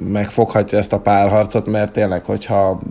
[0.07, 2.81] megfoghatja ezt a párharcot, mert tényleg, hogyha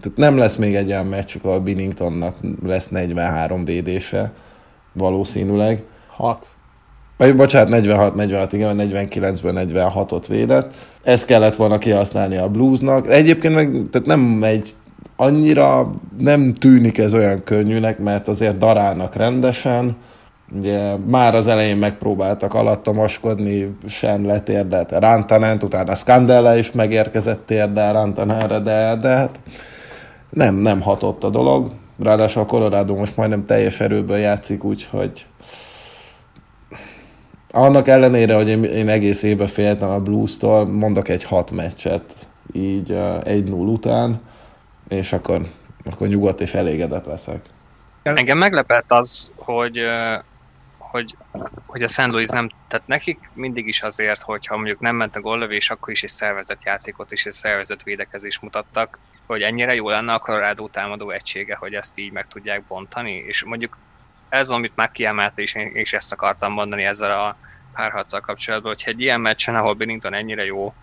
[0.00, 4.32] tehát nem lesz még egy olyan meccs, ahol Binningtonnak lesz 43 védése,
[4.92, 5.82] valószínűleg.
[6.08, 6.48] 6.
[7.16, 10.74] Vagy bocsánat, 46, 46, igen, 49-ben 46-ot védett.
[11.02, 13.08] Ezt kellett volna kihasználni a bluesnak.
[13.08, 14.74] Egyébként meg tehát nem megy
[15.16, 19.96] annyira, nem tűnik ez olyan könnyűnek, mert azért darálnak rendesen.
[20.52, 28.58] Ugye már az elején megpróbáltak alattomoskodni, sem letérdelt Rantanent, utána Scandella is megérkezett térdel Rantanenre,
[28.58, 29.40] de, de hát
[30.30, 31.72] nem, nem hatott a dolog.
[32.02, 35.26] Ráadásul a Colorado most majdnem teljes erőből játszik, úgyhogy
[37.50, 42.14] annak ellenére, hogy én, én egész évben féltem a Blues-tól, mondok egy hat meccset
[42.52, 44.20] így uh, egy 0 után,
[44.88, 45.40] és akkor,
[45.90, 47.40] akkor nyugodt és elégedett leszek.
[48.02, 49.78] Engem meglepett az, hogy,
[50.94, 51.16] hogy,
[51.66, 52.06] hogy a St.
[52.06, 56.02] Louis nem, tehát nekik mindig is azért, hogyha mondjuk nem ment a góllövés, akkor is
[56.02, 61.10] egy szervezett játékot és egy szervezett védekezést mutattak, hogy ennyire jó lenne a Colorado támadó
[61.10, 63.78] egysége, hogy ezt így meg tudják bontani, és mondjuk
[64.28, 67.38] ez, amit már kiemelt, és én és ezt akartam mondani ezzel a
[67.72, 70.74] párharccal kapcsolatban, hogyha egy ilyen meccsen, ahol Binnington ennyire jó,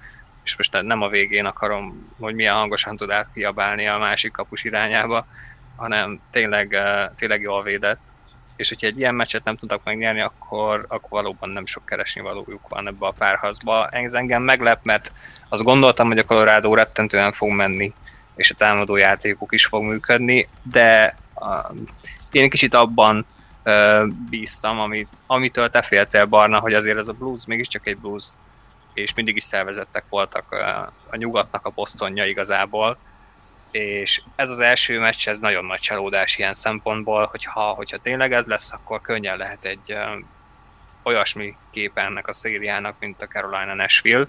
[0.43, 5.27] és most nem a végén akarom, hogy milyen hangosan tud átkiabálni a másik kapus irányába,
[5.75, 8.10] hanem tényleg, eh, tényleg jól védett.
[8.61, 12.67] És hogyha egy ilyen meccset nem tudnak megnyerni, akkor, akkor valóban nem sok keresni valójuk
[12.67, 13.87] van ebbe a párharcba.
[13.87, 15.13] Ez engem meglep, mert
[15.49, 17.93] azt gondoltam, hogy a Colorado rettentően fog menni,
[18.35, 21.75] és a támadó játékuk is fog működni, de uh,
[22.31, 23.25] én kicsit abban
[23.65, 28.23] uh, bíztam, amit, amitől te féltél, Barna, hogy azért ez a blues mégiscsak egy blues,
[28.93, 30.59] és mindig is szervezettek voltak uh,
[31.09, 32.97] a nyugatnak a posztonja igazából,
[33.71, 38.45] és ez az első meccs, ez nagyon nagy csalódás ilyen szempontból, hogyha, hogyha tényleg ez
[38.45, 40.23] lesz, akkor könnyen lehet egy uh,
[41.03, 44.27] olyasmi kép ennek a szériának, mint a Carolina Nashville,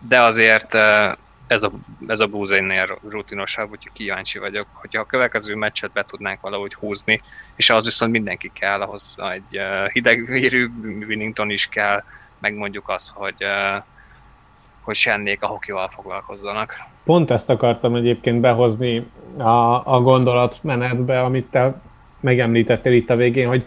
[0.00, 1.12] de azért uh,
[1.48, 1.72] ez a,
[2.06, 2.50] ez a blues
[3.08, 7.20] rutinosabb, úgyhogy kíváncsi vagyok, hogyha a következő meccset be tudnánk valahogy húzni,
[7.56, 9.60] és az viszont mindenki kell, ahhoz egy
[9.92, 12.02] hidegvérű Winnington is kell,
[12.38, 13.44] meg mondjuk az, hogy,
[14.88, 16.76] hogy sennék a hokival foglalkozzanak.
[17.04, 19.06] Pont ezt akartam egyébként behozni
[19.38, 21.80] a, a gondolatmenetbe, amit te
[22.20, 23.66] megemlítettél itt a végén, hogy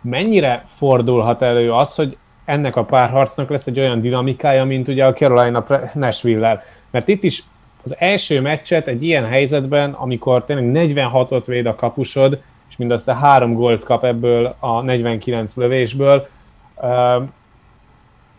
[0.00, 5.12] mennyire fordulhat elő az, hogy ennek a párharcnak lesz egy olyan dinamikája, mint ugye a
[5.12, 6.62] Carolina Nashville-lel.
[6.90, 7.42] Mert itt is
[7.84, 13.54] az első meccset egy ilyen helyzetben, amikor tényleg 46-ot véd a kapusod, és mindössze három
[13.54, 16.28] gólt kap ebből a 49 lövésből,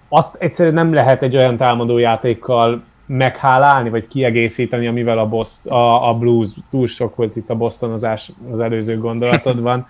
[0.10, 6.14] azt egyszerűen nem lehet egy olyan támadójátékkal meghálálni, vagy kiegészíteni, amivel a, Boston, a, a
[6.14, 9.88] Blues, túl sok volt itt a Bostonozás az előző gondolatodban.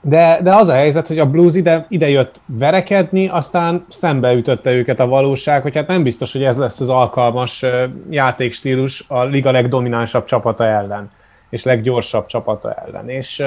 [0.00, 4.72] De, de az a helyzet, hogy a Blues ide, ide jött verekedni, aztán szembe ütötte
[4.72, 7.64] őket a valóság, hogy hát nem biztos, hogy ez lesz az alkalmas
[8.10, 11.10] játékstílus a liga legdominánsabb csapata ellen,
[11.50, 13.08] és leggyorsabb csapata ellen.
[13.08, 13.42] És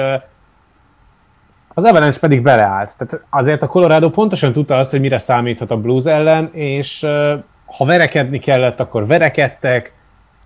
[1.74, 2.96] az Avalanche pedig beleállt.
[2.96, 7.06] Tehát azért a Colorado pontosan tudta azt, hogy mire számíthat a Blues ellen, és
[7.66, 9.92] ha verekedni kellett, akkor verekedtek.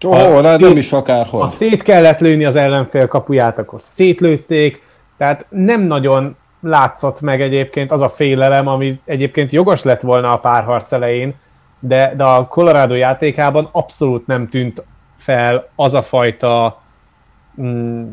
[0.06, 1.40] Ó, oh, szét, nem is akárhol.
[1.40, 4.82] Ha szét kellett lőni az ellenfél kapuját, akkor szétlőtték.
[5.18, 10.38] Tehát nem nagyon látszott meg egyébként az a félelem, ami egyébként jogos lett volna a
[10.38, 11.34] párharc elején,
[11.78, 14.84] de, de a Colorado játékában abszolút nem tűnt
[15.16, 16.82] fel az a fajta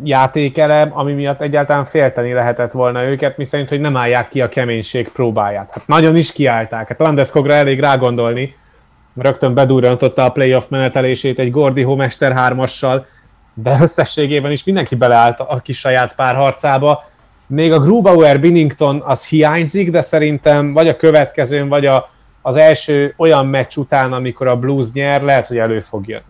[0.04, 5.10] játékelem, ami miatt egyáltalán félteni lehetett volna őket, miszerint, hogy nem állják ki a keménység
[5.10, 5.70] próbáját.
[5.72, 6.88] Hát nagyon is kiállták.
[6.88, 8.56] Hát Landescogra elég rágondolni,
[9.16, 13.06] rögtön bedurrantotta a playoff menetelését egy Gordi Homester hármassal,
[13.54, 17.10] de összességében is mindenki beleállt a kis saját párharcába.
[17.48, 22.10] Még a Grubauer Binnington az hiányzik, de szerintem vagy a következőn, vagy a,
[22.42, 26.24] az első olyan meccs után, amikor a Blues nyer, lehet, hogy elő fog jönni.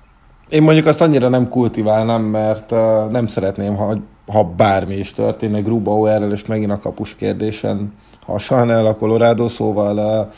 [0.51, 3.97] Én mondjuk azt annyira nem kultiválnám, mert uh, nem szeretném, ha,
[4.27, 7.93] ha bármi is történne Grubauerrel, és megint a kapus kérdésen
[8.25, 10.33] hasalna el a Colorado, szóval uh,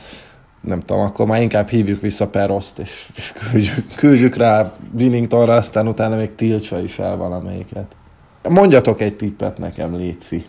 [0.61, 5.87] nem tudom, akkor már inkább hívjuk vissza Peroszt, és, és küldjük, küldjük rá Winningtonra, aztán
[5.87, 7.95] utána még tiltsa is el valamelyiket.
[8.49, 10.45] Mondjatok egy tippet nekem, Léci.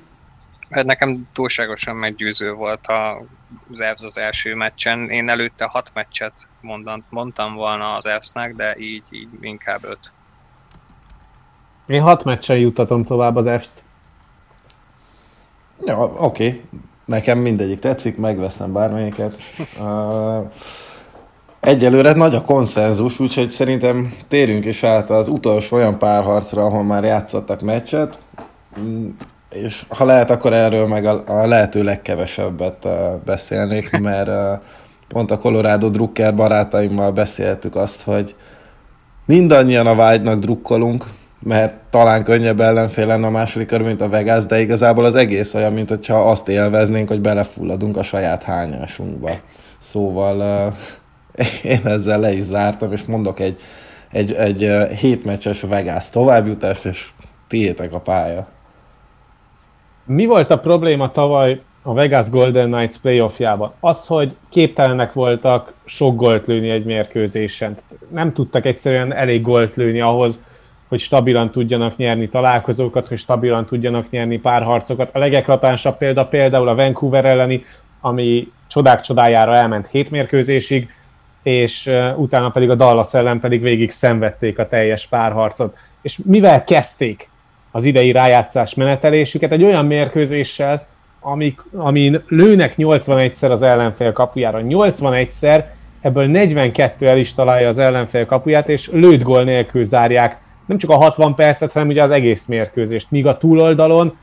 [0.83, 3.23] Nekem túlságosan meggyőző volt a,
[3.73, 5.11] az Evs az első meccsen.
[5.11, 10.13] Én előtte hat meccset mondtam, mondtam volna az Evsnek, de így, így inkább öt.
[11.87, 13.83] Én hat meccsen jutatom tovább az Evs-t.
[15.85, 16.47] Ja, oké.
[16.47, 16.63] Okay.
[17.05, 19.39] Nekem mindegyik tetszik, megveszem bármelyiket.
[19.81, 20.51] Uh,
[21.61, 27.05] egyelőre nagy a konszenzus, úgyhogy szerintem térjünk is át az utolsó olyan párharcra, ahol már
[27.05, 28.19] játszottak meccset,
[28.81, 29.09] mm,
[29.55, 32.89] és ha lehet, akkor erről meg a, a lehető legkevesebbet
[33.25, 34.31] beszélnék, mert
[35.09, 38.35] pont a Colorado Drucker barátaimmal beszéltük azt, hogy
[39.25, 41.05] mindannyian a vágynak drukkolunk,
[41.39, 45.55] mert talán könnyebb ellenfél lenne a második kör, mint a Vegas, de igazából az egész
[45.55, 49.31] olyan, mint hogyha azt élveznénk, hogy belefulladunk a saját hányásunkba.
[49.79, 50.75] Szóval uh,
[51.73, 53.61] én ezzel le is zártam, és mondok egy,
[54.13, 57.09] egy, egy hétmeccses Vegas továbbjutást, és
[57.49, 58.47] tiétek a pálya.
[60.07, 63.73] Mi volt a probléma tavaly a Vegas Golden Knights playoffjában?
[63.81, 67.77] Az, hogy képtelenek voltak sok gólt lőni egy mérkőzésen.
[68.09, 70.43] Nem tudtak egyszerűen elég gólt lőni ahhoz,
[70.89, 75.15] hogy stabilan tudjanak nyerni találkozókat, hogy stabilan tudjanak nyerni párharcokat.
[75.15, 77.65] A legeklatánsabb példa például a Vancouver elleni,
[78.01, 80.89] ami csodák csodájára elment hét mérkőzésig,
[81.43, 85.77] és utána pedig a Dallas ellen pedig végig szenvedték a teljes párharcot.
[86.03, 87.29] És mivel kezdték
[87.75, 89.53] az idei rájátszás menetelésüket?
[89.53, 90.87] Egy olyan mérkőzéssel,
[91.21, 94.61] amik, amin lőnek 81-szer az ellenfél kapujára.
[94.63, 95.65] 81-szer,
[96.01, 100.91] ebből 42 el is találja az ellenfél kapuját, és lőtt gól nélkül zárják nem csak
[100.91, 103.11] a 60 percet, hanem ugye az egész mérkőzést.
[103.11, 104.17] Míg a túloldalon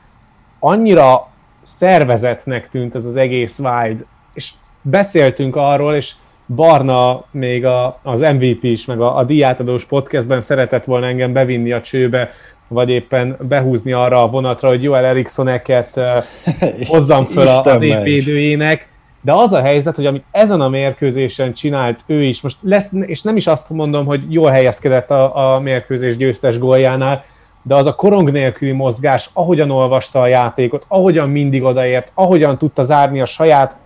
[0.58, 1.28] annyira
[1.62, 4.50] szervezetnek tűnt ez az egész Wild, és
[4.82, 6.12] beszéltünk arról, és
[6.54, 11.72] Barna még a, az MVP is, meg a, a diátadós podcastben szeretett volna engem bevinni
[11.72, 12.30] a csőbe,
[12.72, 16.00] vagy éppen behúzni arra a vonatra, hogy Joel Erikssoneket
[16.88, 18.88] hozzam föl a, a népvédőjének,
[19.20, 23.22] de az a helyzet, hogy amit ezen a mérkőzésen csinált ő is, most lesz, és
[23.22, 27.24] nem is azt mondom, hogy jól helyezkedett a, a mérkőzés győztes góljánál,
[27.62, 32.82] de az a korong nélküli mozgás, ahogyan olvasta a játékot, ahogyan mindig odaért, ahogyan tudta
[32.82, 33.76] zárni a saját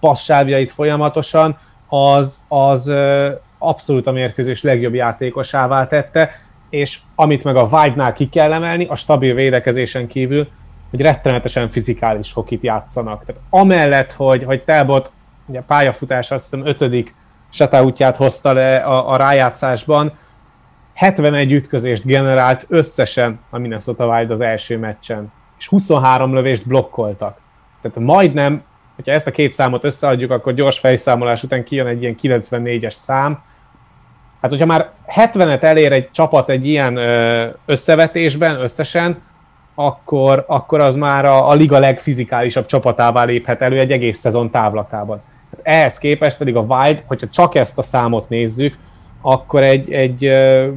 [0.00, 1.58] passzsávjait folyamatosan,
[1.88, 2.92] az, az
[3.58, 6.30] abszolút a mérkőzés legjobb játékosává tette,
[6.70, 10.48] és amit meg a Vibe-nál ki kell emelni, a stabil védekezésen kívül,
[10.90, 13.24] hogy rettenetesen fizikális hokit játszanak.
[13.24, 15.12] Tehát amellett, hogy, hogy Telbot
[15.46, 17.14] ugye pályafutás azt hiszem ötödik
[17.82, 20.12] útját hozta le a, a rájátszásban,
[20.94, 27.40] 71 ütközést generált összesen a Minnesota Wild az első meccsen, és 23 lövést blokkoltak.
[27.82, 28.62] Tehát majdnem,
[28.94, 33.42] hogyha ezt a két számot összeadjuk, akkor gyors fejszámolás után kijön egy ilyen 94-es szám.
[34.46, 36.98] Hát, hogyha már 70-et elér egy csapat egy ilyen
[37.66, 39.22] összevetésben összesen,
[39.74, 45.22] akkor, akkor az már a, a liga legfizikálisabb csapatává léphet elő egy egész szezon távlatában.
[45.50, 48.78] Hát ehhez képest pedig a Wild, hogyha csak ezt a számot nézzük,
[49.20, 50.20] akkor egy, egy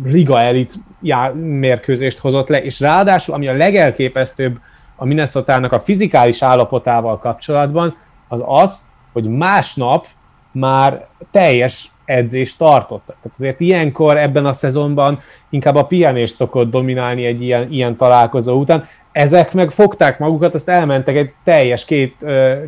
[0.03, 4.59] liga elit já, mérkőzést hozott le, és ráadásul, ami a legelképesztőbb
[4.95, 7.97] a minnesota a fizikális állapotával kapcsolatban,
[8.28, 10.05] az az, hogy másnap
[10.51, 13.16] már teljes edzést tartottak.
[13.22, 18.60] Tehát azért ilyenkor ebben a szezonban inkább a pihenés szokott dominálni egy ilyen, ilyen találkozó
[18.60, 18.88] után.
[19.12, 22.16] Ezek meg fogták magukat, azt elmentek egy teljes két,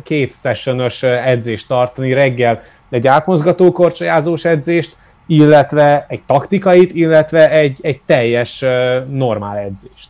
[0.02, 8.00] két sessionös edzést tartani reggel, egy átmozgató korcsolyázós edzést, illetve egy taktikait, illetve egy, egy
[8.06, 8.64] teljes
[9.10, 10.08] normál edzést.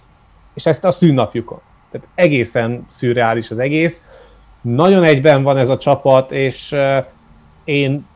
[0.54, 1.60] És ezt a szűnnapjukon.
[1.90, 4.04] Tehát egészen szürreális az egész.
[4.60, 6.76] Nagyon egyben van ez a csapat, és
[7.64, 8.10] én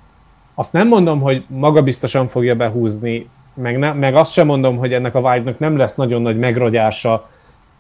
[0.59, 5.15] azt nem mondom, hogy magabiztosan fogja behúzni, meg, ne, meg azt sem mondom, hogy ennek
[5.15, 7.29] a Wild-nak nem lesz nagyon nagy megrogyása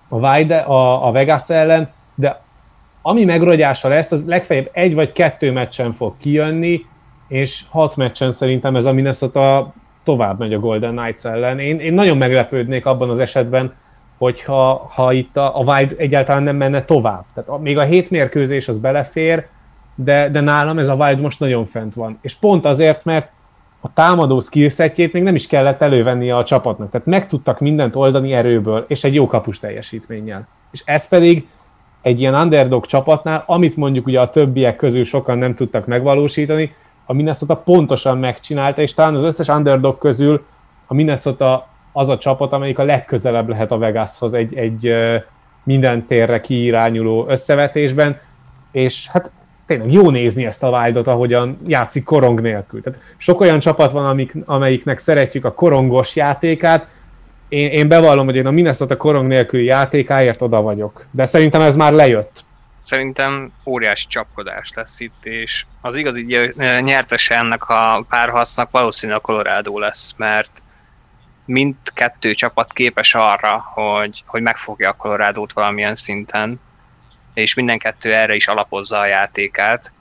[0.08, 2.42] a, Wild, a, a Vegas ellen, de
[3.02, 6.84] ami megrogyása lesz, az legfeljebb egy vagy kettő meccsen fog kijönni,
[7.28, 9.72] és hat meccsen szerintem ez a Minnesota
[10.04, 11.58] tovább megy a Golden Knights ellen.
[11.58, 13.74] Én, én nagyon meglepődnék abban az esetben,
[14.18, 17.24] hogyha ha itt a, a Wild egyáltalán nem menne tovább.
[17.34, 19.46] Tehát a, még a hét mérkőzés az belefér,
[19.96, 22.18] de, de nálam ez a Wild most nagyon fent van.
[22.20, 23.32] És pont azért, mert
[23.80, 26.90] a támadó skillsetjét még nem is kellett elővennie a csapatnak.
[26.90, 30.48] Tehát meg tudtak mindent oldani erőből, és egy jó kapus teljesítménnyel.
[30.70, 31.46] És ez pedig
[32.02, 36.74] egy ilyen underdog csapatnál, amit mondjuk ugye a többiek közül sokan nem tudtak megvalósítani,
[37.06, 40.44] a Minnesota pontosan megcsinálta, és talán az összes underdog közül
[40.86, 44.94] a Minnesota az a csapat, amelyik a legközelebb lehet a Vegashoz egy, egy
[45.62, 48.20] minden térre kiirányuló összevetésben,
[48.72, 49.30] és hát
[49.66, 52.82] tényleg jó nézni ezt a Wildot, ahogyan játszik korong nélkül.
[52.82, 56.88] Tehát sok olyan csapat van, amik, amelyiknek szeretjük a korongos játékát,
[57.48, 61.06] én, én bevallom, hogy én a Minnesota korong nélküli játékáért oda vagyok.
[61.10, 62.44] De szerintem ez már lejött.
[62.82, 69.78] Szerintem óriási csapkodás lesz itt, és az igazi nyertese ennek a párharcnak valószínűleg a Colorado
[69.78, 70.62] lesz, mert
[71.44, 76.60] mindkettő csapat képes arra, hogy, hogy megfogja a colorado valamilyen szinten,
[77.36, 79.92] és minden kettő erre is alapozza a játékát.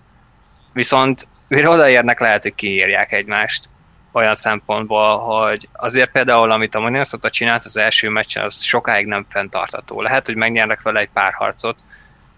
[0.73, 3.69] Viszont mire odaérnek, lehet, hogy kiírják egymást
[4.11, 9.25] olyan szempontból, hogy azért például, amit a Minnesota csinált az első meccsen, az sokáig nem
[9.29, 10.01] fenntartató.
[10.01, 11.83] Lehet, hogy megnyernek vele egy pár harcot,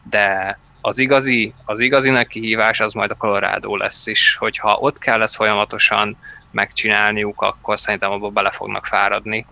[0.10, 4.98] de az igazi, az igazi nagy kihívás az majd a Colorado lesz is, hogyha ott
[4.98, 6.18] kell lesz folyamatosan
[6.52, 9.45] megcsinálniuk, akkor szerintem abba bele fognak fáradni.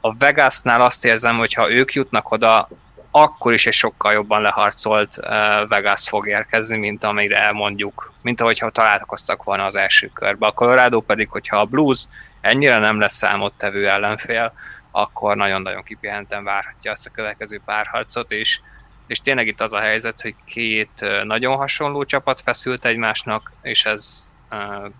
[0.00, 2.68] A Vegasnál azt érzem, hogy ha ők jutnak oda,
[3.14, 8.70] akkor is egy sokkal jobban leharcolt uh, Vegas fog érkezni, mint amire mondjuk, mint ahogyha
[8.70, 10.48] találkoztak volna az első körben.
[10.48, 12.06] A Colorado pedig, hogyha a Blues
[12.40, 14.52] ennyire nem lesz számottevő ellenfél,
[14.90, 18.60] akkor nagyon-nagyon kipihenten várhatja ezt a következő párharcot, és,
[19.06, 24.32] és tényleg itt az a helyzet, hogy két nagyon hasonló csapat feszült egymásnak, és ez
[24.50, 24.90] uh,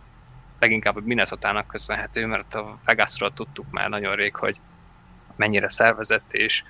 [0.58, 4.60] leginkább a Minnesota-nak köszönhető, mert a Vegasról tudtuk már nagyon rég, hogy
[5.36, 6.62] mennyire szervezett, és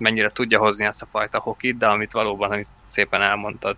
[0.00, 3.76] mennyire tudja hozni ezt a fajta hokit, de amit valóban, amit szépen elmondtad,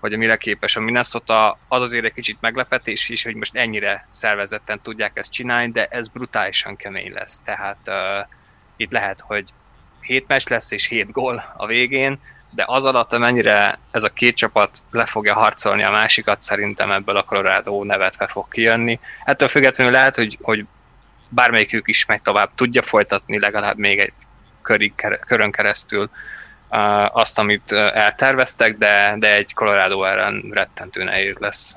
[0.00, 4.80] hogy mire képes a Minnesota, az azért egy kicsit meglepetés is, hogy most ennyire szervezetten
[4.82, 7.40] tudják ezt csinálni, de ez brutálisan kemény lesz.
[7.44, 8.28] Tehát uh,
[8.76, 9.48] itt lehet, hogy
[10.00, 14.36] 7 meccs lesz és 7 gól a végén, de az alatt, amennyire ez a két
[14.36, 19.00] csapat le fogja harcolni a másikat, szerintem ebből a Colorado nevetve fog kijönni.
[19.24, 20.66] Ettől függetlenül lehet, hogy, hogy
[21.28, 24.12] bármelyikük is meg tovább tudja folytatni legalább még egy
[24.68, 24.92] körig,
[25.26, 26.10] körön keresztül
[27.12, 31.76] azt, amit elterveztek, de, de egy Colorado ellen rettentő nehéz lesz.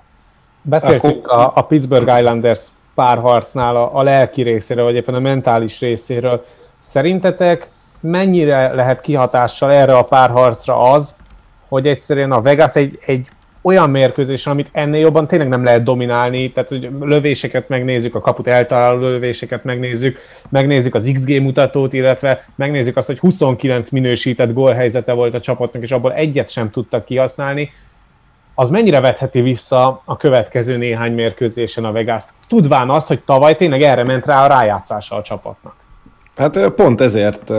[0.61, 2.59] Beszéltünk a, a Pittsburgh Islanders
[2.95, 6.45] párharcnál a, a lelki részéről, vagy éppen a mentális részéről.
[6.81, 7.69] Szerintetek
[7.99, 11.15] mennyire lehet kihatással erre a párharcra az,
[11.67, 13.27] hogy egyszerűen a Vegas egy, egy
[13.62, 18.47] olyan mérkőzés, amit ennél jobban tényleg nem lehet dominálni, tehát hogy lövéseket megnézzük, a kaput
[18.47, 20.18] eltaláló lövéseket megnézzük,
[20.49, 25.91] megnézzük az XG mutatót, illetve megnézzük azt, hogy 29 minősített gólhelyzete volt a csapatnak, és
[25.91, 27.70] abból egyet sem tudtak kihasználni,
[28.55, 33.82] az mennyire vetheti vissza a következő néhány mérkőzésen a vegas tudván azt, hogy tavaly tényleg
[33.82, 35.76] erre ment rá a rájátszása a csapatnak?
[36.36, 37.51] Hát pont ezért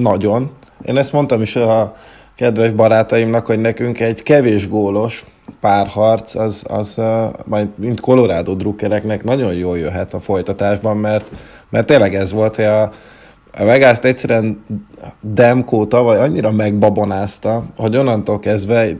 [0.00, 0.50] nagyon.
[0.82, 1.96] Én ezt mondtam is a
[2.38, 5.24] kedves barátaimnak, hogy nekünk egy kevés gólos
[5.60, 7.00] párharc, az, az
[7.44, 11.30] majd mint Colorado drukkereknek nagyon jól jöhet a folytatásban, mert,
[11.70, 12.82] mert tényleg ez volt, hogy a,
[13.52, 14.64] a vegas egyszerűen
[15.20, 18.96] Demko tavaly annyira megbabonázta, hogy onnantól kezdve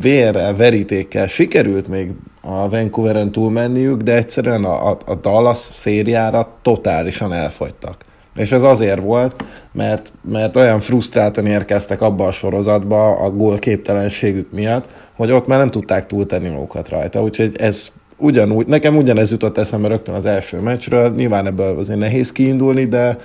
[0.00, 2.10] vérrel, verítékkel sikerült még
[2.40, 8.04] a Vancouveren túlmenniük, de egyszerűen a, a Dallas szériára totálisan elfogytak.
[8.38, 14.52] És ez azért volt, mert, mert olyan frusztráltan érkeztek abba a sorozatba a gól képtelenségük
[14.52, 17.22] miatt, hogy ott már nem tudták túltenni magukat rajta.
[17.22, 22.32] Úgyhogy ez ugyanúgy, nekem ugyanez jutott eszembe rögtön az első meccsről, nyilván ebből azért nehéz
[22.32, 23.18] kiindulni, de,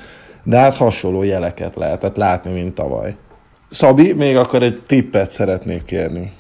[0.44, 3.16] de hát hasonló jeleket lehetett látni, mint tavaly.
[3.70, 6.32] Szabi, még akkor egy tippet szeretnék kérni.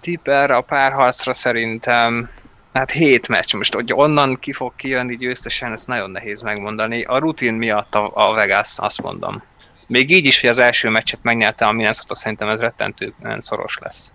[0.00, 2.28] Tipp erre a párharcra szerintem
[2.72, 7.02] Hát hét meccs, most hogy onnan ki fog kijönni győztesen, ezt nagyon nehéz megmondani.
[7.02, 9.42] A rutin miatt a, a Vegas, azt mondom.
[9.86, 14.12] Még így is, hogy az első meccset megnyerte a Minnesota, szerintem ez rettentően szoros lesz.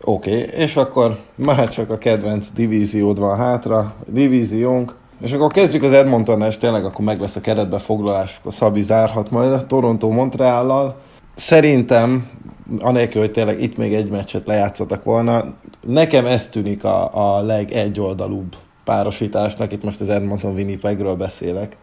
[0.00, 5.82] Oké, okay, és akkor már csak a kedvenc divíziód van hátra, divíziónk, és akkor kezdjük
[5.82, 9.66] az Edmontonnál, és tényleg akkor meg lesz a keretbe foglalás, a Szabi zárhat majd a
[9.66, 11.00] Toronto Montreallal.
[11.34, 12.30] Szerintem
[12.78, 15.54] anélkül, hogy tényleg itt még egy meccset lejátszottak volna,
[15.86, 21.76] nekem ez tűnik a, a legegyoldalúbb párosításnak, itt most az Edmonton Winnipegről beszélek,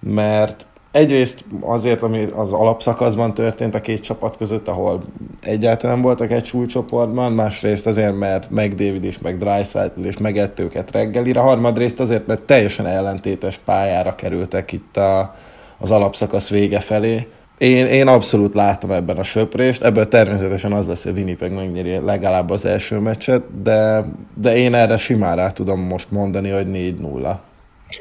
[0.00, 5.02] mert egyrészt azért, ami az alapszakaszban történt a két csapat között, ahol
[5.42, 10.90] egyáltalán voltak egy súlycsoportban, másrészt azért, mert meg David is, meg Dreisaitl is megett őket
[10.90, 15.36] reggelire, harmadrészt azért, mert teljesen ellentétes pályára kerültek itt a,
[15.78, 17.28] az alapszakasz vége felé.
[17.60, 22.50] Én, én abszolút látom ebben a söprést, ebből természetesen az lesz, hogy Winnipeg megnyeri legalább
[22.50, 24.04] az első meccset, de,
[24.34, 27.36] de én erre simán rá tudom most mondani, hogy 4-0.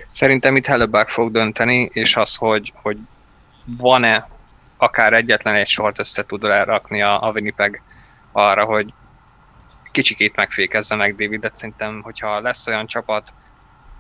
[0.10, 2.98] Szerintem itt Hellebuck fog dönteni, és az, hogy, hogy
[3.78, 4.28] van-e
[4.78, 7.82] akár egyetlen egy sort össze tud elrakni a, a Winnipeg
[8.32, 8.94] arra, hogy
[9.92, 11.56] kicsikét megfékezze meg Davidet.
[11.56, 13.34] Szerintem, hogyha lesz olyan csapat,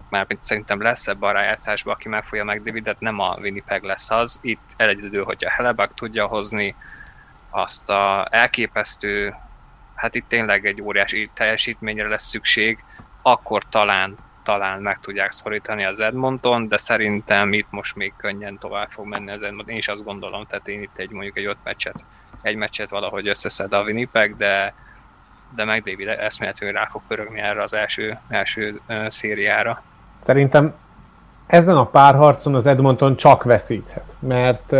[0.09, 4.39] mint szerintem lesz ebbe a rájátszásba, aki meg Davidet, nem a Winnipeg lesz az.
[4.41, 6.75] Itt elegyedő, hogyha Hellebuck tudja hozni
[7.49, 9.35] azt a elképesztő,
[9.95, 12.83] hát itt tényleg egy óriási teljesítményre lesz szükség,
[13.21, 18.89] akkor talán talán meg tudják szorítani az Edmonton, de szerintem itt most még könnyen tovább
[18.89, 19.69] fog menni az Edmonton.
[19.69, 22.05] Én is azt gondolom, tehát én itt egy mondjuk egy öt meccset,
[22.41, 24.73] egy meccset valahogy összeszed a Winnipeg, de,
[25.55, 29.83] de meg David eszméletlenül rá fog pörögni erre az első, első szériára.
[30.19, 30.73] Szerintem
[31.47, 34.75] ezen a párharcon az Edmonton csak veszíthet, mert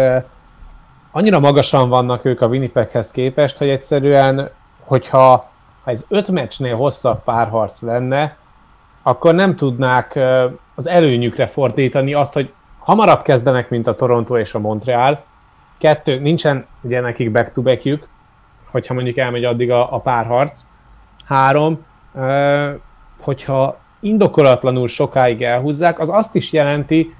[1.12, 5.50] annyira magasan vannak ők a Winnipeghez képest, hogy egyszerűen, hogyha
[5.84, 8.38] ha ez öt meccsnél hosszabb párharc lenne,
[9.04, 10.20] akkor nem tudnák
[10.76, 15.24] az előnyükre fordítani azt, hogy hamarabb kezdenek, mint a Toronto és a Montreal.
[15.78, 18.00] Kettő, nincsen ugye nekik back to back
[18.72, 20.66] hogyha mondjuk elmegy addig a, a párharc.
[21.26, 21.86] Három,
[23.20, 27.14] hogyha indokolatlanul sokáig elhúzzák, az azt is jelenti,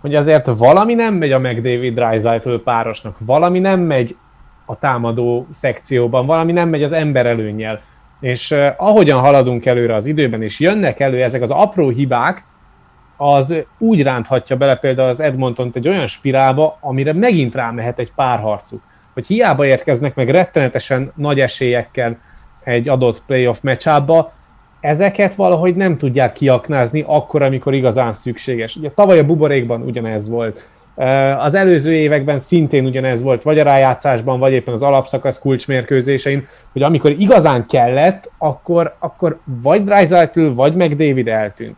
[0.00, 4.16] hogy azért valami nem megy a McDavid Dreisaitl párosnak, valami nem megy
[4.64, 7.80] a támadó szekcióban, valami nem megy az ember előnyel.
[8.20, 12.44] És ahogyan haladunk előre az időben, és jönnek elő ezek az apró hibák,
[13.16, 18.82] az úgy ránthatja bele például az edmonton egy olyan spirálba, amire megint rámehet egy párharcuk.
[19.14, 22.18] Hogy hiába érkeznek meg rettenetesen nagy esélyekkel
[22.64, 24.32] egy adott playoff meccsába,
[24.86, 28.76] ezeket valahogy nem tudják kiaknázni akkor, amikor igazán szükséges.
[28.76, 30.68] Ugye tavaly a buborékban ugyanez volt.
[31.38, 36.82] Az előző években szintén ugyanez volt, vagy a rájátszásban, vagy éppen az alapszakasz kulcsmérkőzésein, hogy
[36.82, 41.76] amikor igazán kellett, akkor, akkor vagy Dreisaitl, vagy meg David eltűnt.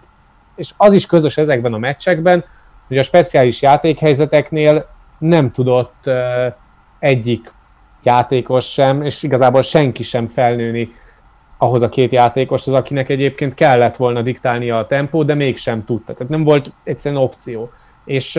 [0.57, 2.45] És az is közös ezekben a meccsekben,
[2.89, 4.87] hogy a speciális játékhelyzeteknél
[5.19, 6.11] nem tudott
[6.99, 7.53] egyik
[8.03, 10.93] játékos sem, és igazából senki sem felnőni
[11.59, 16.13] ahhoz a két játékoshoz, akinek egyébként kellett volna diktálnia a tempót, de mégsem tudta.
[16.13, 17.71] Tehát nem volt egyszerűen opció.
[18.05, 18.39] És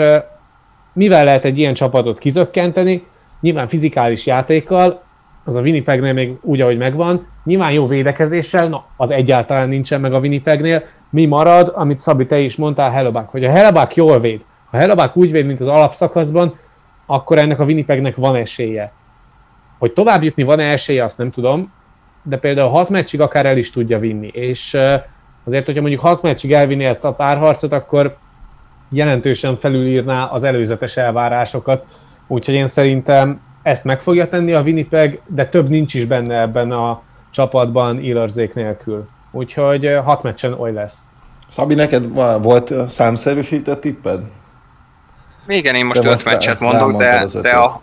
[0.94, 3.06] mivel lehet egy ilyen csapatot kizökkenteni?
[3.42, 5.02] Nyilván fizikális játékkal,
[5.46, 10.14] az a Winnipegnél még úgy, ahogy megvan, nyilván jó védekezéssel, na, az egyáltalán nincsen meg
[10.14, 10.84] a Winnipegnél.
[11.10, 14.42] Mi marad, amit Szabi, te is mondtál, Hellebuck, hogy a Hellebuck jól véd,
[14.72, 16.58] ha Hellebuck úgy véd, mint az alapszakaszban,
[17.06, 18.92] akkor ennek a Winnipegnek van esélye.
[19.80, 21.72] Hogy tovább jutni van-e esélye, azt nem tudom,
[22.30, 24.78] de például hat meccsig akár el is tudja vinni, és
[25.46, 28.18] azért, hogyha mondjuk hat meccsig elvinni ezt a párharcot, akkor
[28.90, 31.86] jelentősen felülírná az előzetes elvárásokat,
[32.28, 36.72] úgyhogy én szerintem ezt meg fogja tenni a Winnipeg, de több nincs is benne ebben
[36.72, 37.02] a
[37.32, 39.08] csapatban Illarzék nélkül.
[39.32, 40.98] Úgyhogy hat meccsen oly lesz.
[41.52, 44.20] Szabi, neked volt számszerűsített tipped?
[45.48, 47.82] Igen, én most öt meccset mondok, de, de, a,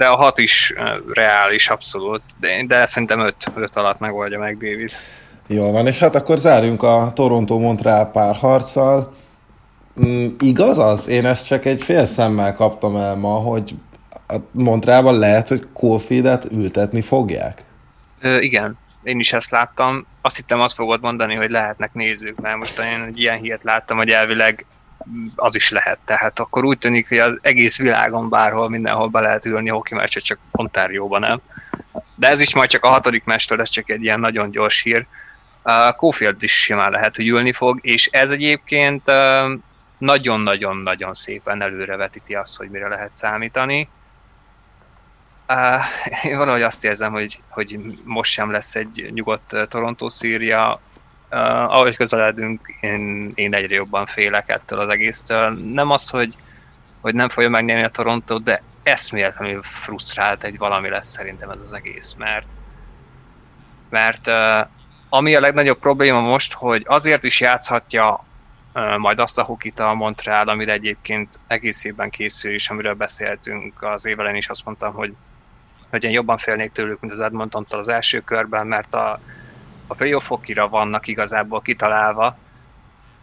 [0.00, 0.74] de a hat is
[1.12, 4.90] reális abszolút, de, de szerintem öt, öt alatt megoldja meg David.
[5.46, 9.14] Jól van, és hát akkor zárjunk a Toronto-Montreal párharccal.
[10.04, 11.08] Mm, igaz az?
[11.08, 13.74] Én ezt csak egy fél szemmel kaptam el ma, hogy
[14.28, 17.62] a Montrában lehet, hogy Colfieldet ültetni fogják?
[18.20, 20.06] Ö, igen, én is ezt láttam.
[20.22, 23.96] Azt hittem azt fogod mondani, hogy lehetnek nézők, mert most én egy ilyen hírt láttam,
[23.96, 24.66] hogy elvileg
[25.34, 25.98] az is lehet.
[26.04, 30.22] Tehát akkor úgy tűnik, hogy az egész világon bárhol, mindenhol be lehet ülni hoki meccset,
[30.22, 31.40] csak Ontárióban nem.
[32.14, 35.06] De ez is majd csak a hatodik mester, ez csak egy ilyen nagyon gyors hír.
[35.64, 39.02] Uh, Cofield is simán lehet, hogy ülni fog, és ez egyébként
[39.98, 43.88] nagyon-nagyon-nagyon szépen előrevetíti azt, hogy mire lehet számítani.
[46.22, 50.80] Én valahogy azt érzem, hogy, hogy most sem lesz egy nyugodt Toronto szíria.
[51.30, 51.38] Uh,
[51.74, 55.50] ahogy közeledünk, én, én egyre jobban félek ettől az egésztől.
[55.50, 56.34] Nem az, hogy,
[57.00, 61.72] hogy nem fogja megnyerni a Toronto, de eszméletlenül frusztrált egy valami lesz szerintem ez az
[61.72, 62.48] egész, mert
[63.88, 64.68] mert uh,
[65.08, 68.24] ami a legnagyobb probléma most, hogy azért is játszhatja
[68.98, 74.06] majd azt a hokit a Montreal, amire egyébként egész évben készül, és amiről beszéltünk az
[74.06, 75.14] évelen is azt mondtam, hogy,
[75.90, 79.20] hogy én jobban félnék tőlük, mint az Edmontontól az első körben, mert a,
[79.90, 82.36] a playoff hokira vannak igazából kitalálva,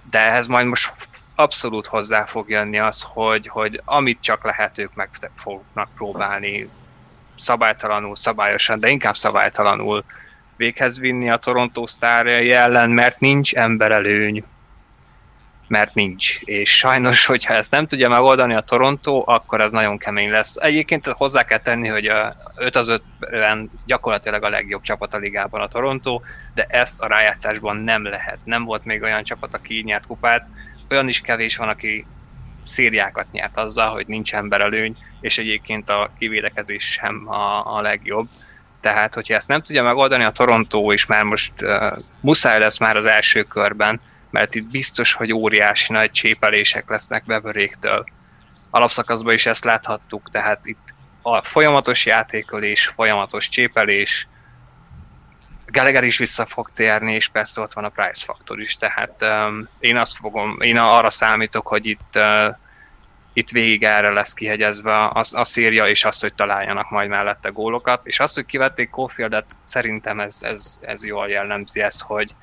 [0.10, 0.92] de ehhez majd most
[1.36, 6.70] abszolút hozzá fog jönni az, hogy, hogy amit csak lehet, ők meg fognak próbálni
[7.36, 10.04] szabálytalanul, szabályosan, de inkább szabálytalanul
[10.56, 14.44] véghez vinni a Toronto sztárjai ellen, mert nincs emberelőny.
[15.68, 16.40] Mert nincs.
[16.40, 20.56] És sajnos, hogyha ezt nem tudja megoldani a Toronto, akkor ez nagyon kemény lesz.
[20.56, 25.62] Egyébként hozzá kell tenni, hogy a 5 az 5-ben gyakorlatilag a legjobb csapat a ligában
[25.62, 26.22] a Toronto,
[26.54, 28.38] de ezt a rájátszásban nem lehet.
[28.44, 30.50] Nem volt még olyan csapat, aki így nyert kupát.
[30.90, 32.06] Olyan is kevés van, aki
[32.64, 38.28] szériákat nyert azzal, hogy nincs emberelőny, és egyébként a kivédekezés sem a, a legjobb
[38.82, 42.98] tehát, hogyha ezt nem tudja megoldani a Toronto, és már most uh, muszáj lesz már
[42.98, 44.02] az első körben,
[44.38, 48.06] mert itt biztos, hogy óriási nagy csépelések lesznek Beveréktől.
[48.70, 54.28] Alapszakaszban is ezt láthattuk, tehát itt a folyamatos játékolés, folyamatos csépelés,
[55.66, 59.70] Gallagher is vissza fog térni, és persze ott van a price faktor is, tehát um,
[59.80, 62.56] én azt fogom, én arra számítok, hogy itt uh,
[63.34, 68.02] itt végig erre lesz kihegyezve a, a széria, és az, hogy találjanak majd mellette gólokat.
[68.04, 72.36] És az, hogy kivették Cofieldet, szerintem ez, ez, ez jól jellemzi ezt, hogy,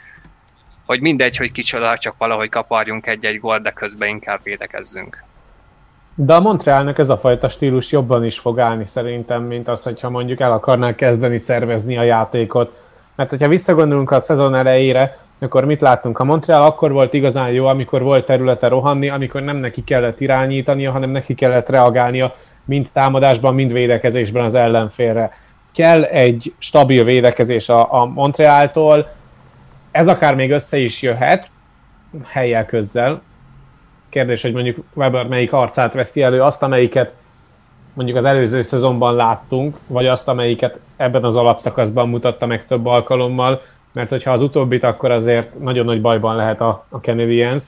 [0.87, 5.25] hogy mindegy, hogy kicsoda, csak valahogy kaparjunk egy-egy gól, de közben inkább védekezzünk.
[6.15, 10.11] De a Montrealnak ez a fajta stílus jobban is fog állni szerintem, mint az, hogyha
[10.11, 12.81] mondjuk el akarnák kezdeni szervezni a játékot.
[13.15, 16.19] Mert hogyha visszagondolunk a szezon elejére, akkor mit láttunk?
[16.19, 20.91] A Montreal akkor volt igazán jó, amikor volt területe rohanni, amikor nem neki kellett irányítania,
[20.91, 25.33] hanem neki kellett reagálnia mind támadásban, mind védekezésben az ellenfélre.
[25.75, 29.09] Kell egy stabil védekezés a, a Montrealtól,
[29.95, 31.51] ez akár még össze is jöhet,
[32.25, 33.23] helyel közzel.
[34.09, 37.13] Kérdés, hogy mondjuk Weber melyik arcát veszi elő, azt, amelyiket
[37.93, 43.63] mondjuk az előző szezonban láttunk, vagy azt, amelyiket ebben az alapszakaszban mutatta meg több alkalommal,
[43.93, 47.65] mert hogyha az utóbbit, akkor azért nagyon nagy bajban lehet a, a Canadiens.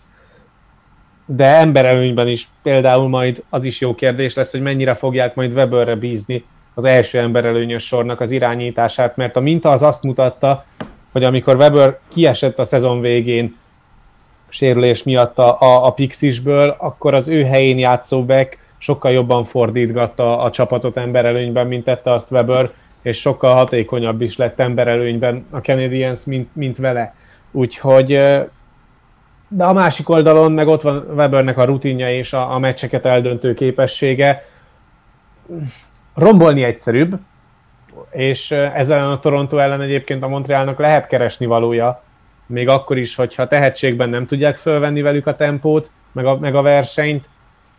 [1.27, 5.95] De emberelőnyben is például majd az is jó kérdés lesz, hogy mennyire fogják majd Weberre
[5.95, 10.65] bízni az első emberelőnyös sornak az irányítását, mert a minta az azt mutatta,
[11.17, 13.57] hogy amikor Weber kiesett a szezon végén
[14.49, 20.39] sérülés miatt a, a, a Pixisből, akkor az ő helyén játszó back sokkal jobban fordítgatta
[20.39, 22.71] a csapatot emberelőnyben, mint tette azt Weber,
[23.03, 27.15] és sokkal hatékonyabb is lett emberelőnyben a Canadiens, mint, mint vele.
[27.51, 28.09] Úgyhogy
[29.49, 33.55] de a másik oldalon meg ott van Webernek a rutinja és a, a meccseket eldöntő
[33.55, 34.45] képessége.
[36.15, 37.19] Rombolni egyszerűbb,
[38.17, 42.03] és ezzel a Toronto ellen egyébként a Montrealnak lehet keresni valója,
[42.47, 46.63] még akkor is, hogyha tehetségben nem tudják fölvenni velük a tempót, meg a, meg a
[46.63, 47.29] versenyt,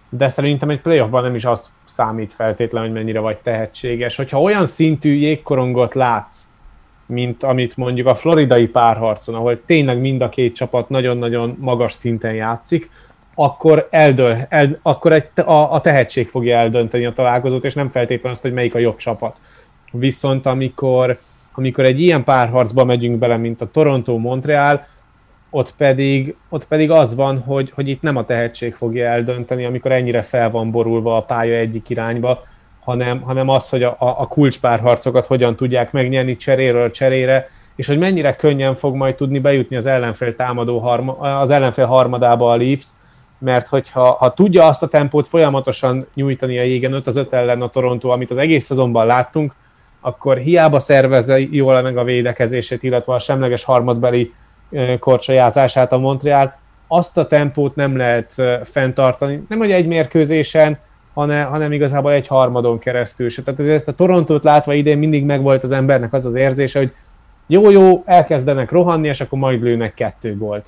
[0.09, 4.15] de szerintem egy playoffban nem is az számít feltétlen, hogy mennyire vagy tehetséges.
[4.15, 6.41] Hogyha olyan szintű jégkorongot látsz,
[7.05, 12.33] mint amit mondjuk a floridai párharcon, ahol tényleg mind a két csapat nagyon-nagyon magas szinten
[12.33, 12.89] játszik,
[13.35, 18.31] akkor, eldől, el, akkor egy, a, a tehetség fogja eldönteni a találkozót, és nem feltétlenül
[18.31, 19.35] azt, hogy melyik a jobb csapat.
[19.91, 21.19] Viszont amikor,
[21.53, 24.87] amikor egy ilyen párharcba megyünk bele, mint a Toronto-Montreal,
[25.49, 29.91] ott pedig, ott pedig az van, hogy, hogy itt nem a tehetség fogja eldönteni, amikor
[29.91, 32.43] ennyire fel van borulva a pálya egyik irányba,
[32.79, 38.35] hanem, hanem az, hogy a, a kulcspárharcokat hogyan tudják megnyerni cseréről cserére, és hogy mennyire
[38.35, 42.87] könnyen fog majd tudni bejutni az ellenfél támadó harma, az ellenfél harmadába a Leafs,
[43.39, 47.61] mert hogyha ha tudja azt a tempót folyamatosan nyújtani a jégen 5 az 5 ellen
[47.61, 49.55] a Toronto, amit az egész szezonban láttunk,
[50.07, 54.33] akkor hiába szervezze jól meg a védekezését, illetve a semleges harmadbeli
[54.99, 60.77] korcsolyázását a Montreal, azt a tempót nem lehet fenntartani, nem hogy egy mérkőzésen,
[61.13, 63.41] hanem, hanem igazából egy harmadon keresztül se.
[63.41, 66.93] Tehát ezért a Torontót látva idén mindig megvolt az embernek az az érzése, hogy
[67.47, 70.65] jó-jó, elkezdenek rohanni, és akkor majd lőnek kettő gólt.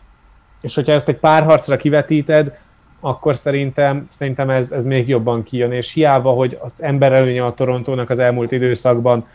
[0.61, 2.57] És hogyha ezt egy pár harcra kivetíted,
[2.99, 7.53] akkor szerintem, szerintem ez, ez még jobban kijön, és hiába, hogy az ember előnye a
[7.53, 9.25] Torontónak az elmúlt időszakban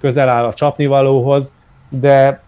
[0.00, 1.54] közel áll a csapnivalóhoz,
[1.88, 2.42] de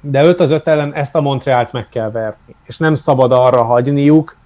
[0.00, 2.54] de 5 az 5 ellen ezt a Montrealt meg kell verni.
[2.66, 4.36] És nem szabad arra hagyniuk,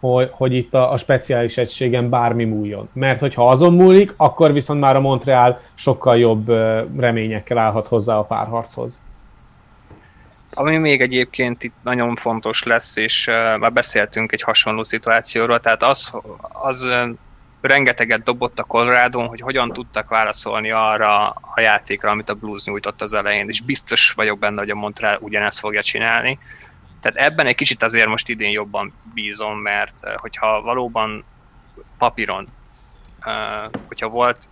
[0.00, 2.88] hogy, hogy itt a, a speciális egységen bármi múljon.
[2.92, 6.48] Mert hogyha azon múlik, akkor viszont már a Montreal sokkal jobb
[6.98, 9.00] reményekkel állhat hozzá a párharchoz.
[10.54, 15.82] Ami még egyébként itt nagyon fontos lesz, és uh, már beszéltünk egy hasonló szituációról, tehát
[15.82, 16.12] az,
[16.52, 16.88] az
[17.62, 23.02] rengeteget dobott a colorado hogy hogyan tudtak válaszolni arra a játékra, amit a Blues nyújtott
[23.02, 26.38] az elején, és biztos vagyok benne, hogy a Montreal ugyanezt fogja csinálni.
[27.00, 31.24] Tehát ebben egy kicsit azért most idén jobban bízom, mert eh, hogyha valóban
[31.98, 32.48] papíron,
[33.20, 34.48] eh, hogyha volt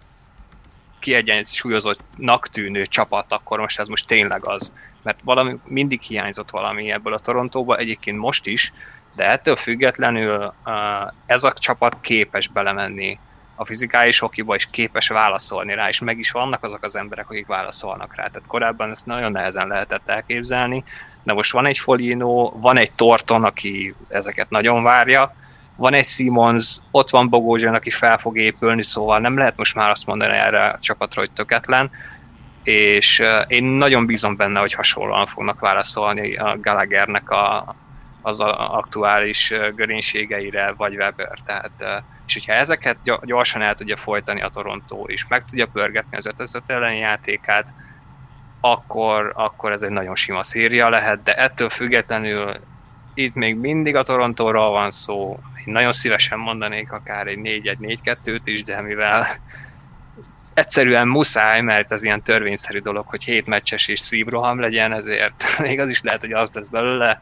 [0.99, 4.75] kiegyensúlyozottnak tűnő csapat, akkor most ez most tényleg az.
[5.03, 8.73] Mert valami, mindig hiányzott valami ebből a Torontóba, egyébként most is,
[9.15, 10.55] de ettől függetlenül
[11.27, 13.19] ez a csapat képes belemenni
[13.55, 17.47] a fizikális hokiba, és képes válaszolni rá, és meg is vannak azok az emberek, akik
[17.47, 18.27] válaszolnak rá.
[18.27, 20.85] Tehát korábban ezt nagyon nehezen lehetett elképzelni,
[21.23, 25.35] de most van egy Folino, van egy Torton, aki ezeket nagyon várja,
[25.77, 29.91] van egy Simons, ott van Bogózsán, aki fel fog épülni, szóval nem lehet most már
[29.91, 31.91] azt mondani erre a csapatra, hogy töketlen,
[32.63, 37.75] és én nagyon bízom benne, hogy hasonlóan fognak válaszolni a Gallaghernek a,
[38.23, 41.39] az a aktuális görénységeire, vagy Weber.
[41.45, 46.31] Tehát, és hogyha ezeket gyorsan el tudja folytani a Toronto, és meg tudja pörgetni az
[46.37, 47.75] 5 elleni játékát,
[48.61, 52.55] akkor, akkor ez egy nagyon sima széria lehet, de ettől függetlenül
[53.15, 55.39] itt még mindig a Torontóról van szó.
[55.67, 59.27] Én nagyon szívesen mondanék akár egy 4-1-4-2-t is, de mivel
[60.61, 65.81] egyszerűen muszáj, mert az ilyen törvényszerű dolog, hogy hét meccses és szívroham legyen, ezért még
[65.81, 67.21] az is lehet, hogy az lesz belőle.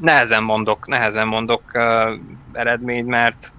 [0.00, 2.18] Nehezen mondok, nehezen mondok uh,
[2.52, 3.52] eredményt, mert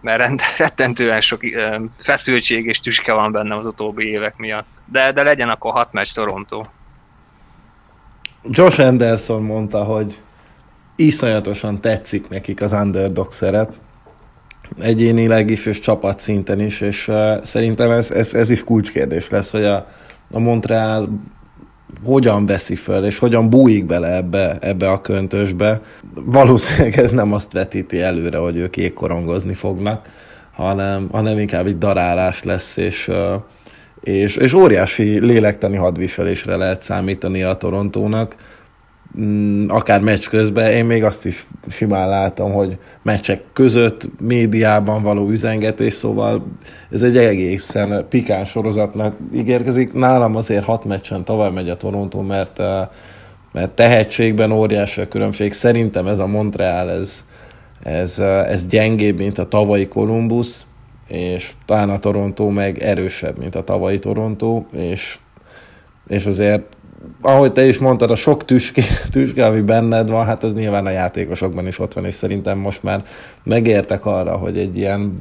[0.00, 4.82] mert rettentően sok uh, feszültség és tüske van bennem az utóbbi évek miatt.
[4.84, 6.64] De, de legyen akkor hat meccs Toronto.
[8.42, 10.18] Josh Anderson mondta, hogy
[10.96, 13.74] iszonyatosan tetszik nekik az underdog szerep,
[14.80, 19.64] egyénileg is, és csapatszinten is, és uh, szerintem ez, ez, ez is kulcskérdés lesz, hogy
[19.64, 19.86] a,
[20.30, 21.08] a Montreal
[22.02, 25.80] hogyan veszi föl, és hogyan bújik bele ebbe, ebbe a köntösbe.
[26.14, 30.08] Valószínűleg ez nem azt vetíti előre, hogy ők ékkorongozni fognak,
[30.52, 33.10] hanem, hanem inkább egy darálás lesz, és,
[34.00, 38.36] és, és óriási lélektani hadviselésre lehet számítani a Torontónak
[39.68, 45.94] akár meccs közben, én még azt is simán látom, hogy meccsek között médiában való üzengetés,
[45.94, 46.46] szóval
[46.90, 49.92] ez egy egészen pikán sorozatnak ígérkezik.
[49.92, 52.88] Nálam azért hat meccsen tovább megy a Toronto, mert, eh,
[53.52, 55.52] mert tehetségben óriási a különbség.
[55.52, 57.24] Szerintem ez a Montreal, ez,
[57.82, 60.60] ez, eh, ez gyengébb, mint a tavalyi Columbus,
[61.08, 65.18] és talán a Toronto meg erősebb, mint a tavalyi Toronto, és,
[66.06, 66.73] és azért
[67.20, 68.82] ahogy te is mondtad, a sok tüske,
[69.12, 72.82] tüske, ami benned van, hát ez nyilván a játékosokban is ott van, és szerintem most
[72.82, 73.04] már
[73.44, 75.18] megértek arra, hogy egy ilyen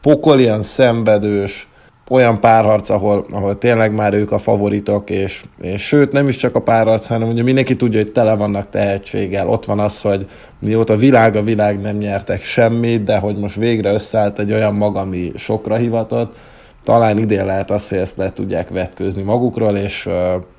[0.00, 1.68] pokol, ilyen szenvedős,
[2.08, 6.54] olyan párharc, ahol, ahol tényleg már ők a favoritok, és, és sőt, nem is csak
[6.54, 9.48] a párharc, hanem ugye mindenki tudja, hogy tele vannak tehetséggel.
[9.48, 10.28] Ott van az, hogy
[10.58, 14.96] mióta világ a világ nem nyertek semmit, de hogy most végre összeállt egy olyan mag,
[14.96, 16.36] ami sokra hivatott,
[16.84, 20.08] talán idén lehet azt, hogy ezt le tudják vetkőzni magukról, és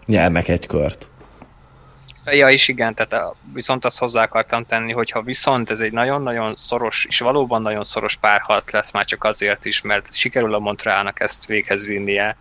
[0.06, 1.08] nyernek egy kört.
[2.26, 6.56] Ja, is igen, tehát a, viszont azt hozzá akartam tenni, hogyha viszont ez egy nagyon-nagyon
[6.56, 11.20] szoros, és valóban nagyon szoros párharc lesz már csak azért is, mert sikerül a Montrealnak
[11.20, 12.38] ezt véghez vinnie,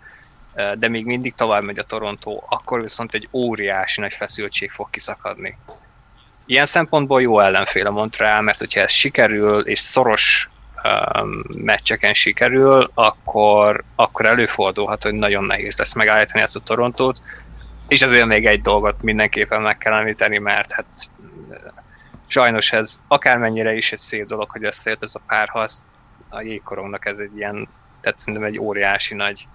[0.78, 5.56] de még mindig tovább megy a Toronto, akkor viszont egy óriási nagy feszültség fog kiszakadni.
[6.46, 10.48] Ilyen szempontból jó ellenfél a Montreal, mert hogyha ez sikerül, és szoros
[10.84, 17.22] um, meccseken sikerül, akkor, akkor előfordulhat, hogy nagyon nehéz lesz megállítani ezt a Torontót,
[17.88, 20.86] és azért még egy dolgot mindenképpen meg kell említeni, mert hát
[22.26, 25.84] sajnos ez akármennyire is egy szép dolog, hogy összejött ez a párharc,
[26.28, 27.68] a jégkorongnak ez egy ilyen,
[28.00, 29.48] tehát szerintem egy óriási nagy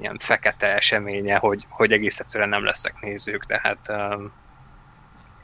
[0.00, 4.32] ilyen fekete eseménye, hogy, hogy egész egyszerűen nem lesznek nézők, tehát um,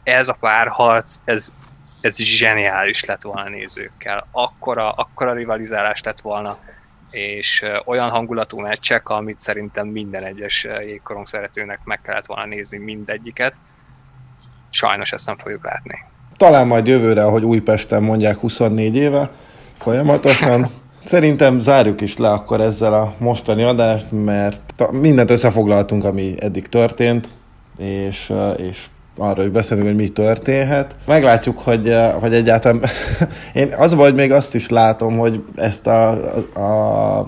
[0.03, 1.53] ez a párharc, ez
[2.01, 4.26] ez zseniális lett volna nézőkkel.
[4.30, 6.59] Akkora, akkora rivalizálás lett volna,
[7.11, 13.54] és olyan hangulatú meccsek, amit szerintem minden egyes jégkorong szeretőnek meg kellett volna nézni mindegyiket.
[14.70, 15.98] Sajnos ezt nem fogjuk látni.
[16.36, 19.30] Talán majd jövőre, ahogy Újpesten mondják 24 éve,
[19.78, 20.70] folyamatosan.
[21.04, 27.28] Szerintem zárjuk is le akkor ezzel a mostani adást, mert mindent összefoglaltunk, ami eddig történt,
[27.78, 28.86] és, és
[29.19, 30.97] arról is beszélünk, hogy mi történhet.
[31.07, 32.83] Meglátjuk, hogy, eh, hogy egyáltalán...
[33.53, 36.11] Én az hogy még azt is látom, hogy ezt a,
[36.55, 37.27] a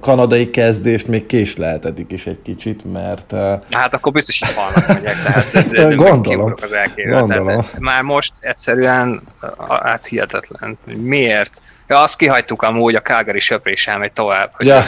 [0.00, 3.32] kanadai kezdést még késleltetik is egy kicsit, mert...
[3.32, 7.66] Eh, hát akkor biztos hogy halnak megyek, tehát de, de gondolom, az gondolom.
[7.78, 9.22] Már most egyszerűen
[9.82, 10.78] hát hihetetlen.
[10.84, 11.60] Miért?
[11.90, 14.50] Ja, azt kihagytuk amúgy, a Calgary söprés elmegy tovább.
[14.52, 14.82] Hogy ja.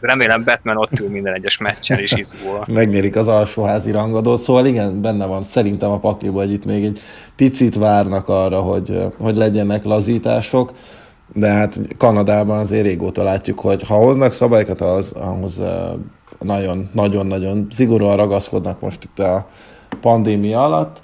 [0.00, 2.64] remélem Batman ott ül minden egyes meccsen és izgul.
[2.68, 7.00] Megnérik az alsóházi rangadót, szóval igen, benne van szerintem a pakliba, hogy itt még egy
[7.36, 10.72] picit várnak arra, hogy, hogy legyenek lazítások,
[11.34, 15.62] de hát Kanadában azért régóta látjuk, hogy ha hoznak szabályokat, az, ahhoz
[16.92, 19.46] nagyon-nagyon szigorúan ragaszkodnak most itt a
[20.00, 21.00] pandémia alatt.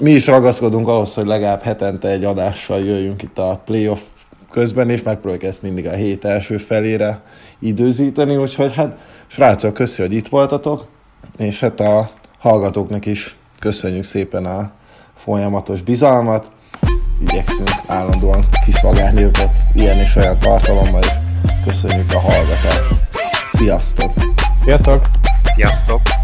[0.00, 4.00] Mi is ragaszkodunk ahhoz, hogy legalább hetente egy adással jöjjünk itt a playoff
[4.50, 7.22] közben, és megpróbáljuk ezt mindig a hét első felére
[7.58, 10.86] időzíteni, úgyhogy hát srácok, köszi, hogy itt voltatok,
[11.36, 14.70] és hát a hallgatóknak is köszönjük szépen a
[15.16, 16.50] folyamatos bizalmat,
[17.20, 21.12] igyekszünk állandóan kiszolgálni őket ilyen és olyan tartalommal, és
[21.66, 22.94] köszönjük a hallgatást.
[23.52, 24.12] Sziasztok!
[24.64, 25.00] Sziasztok!
[25.54, 26.17] Sziasztok!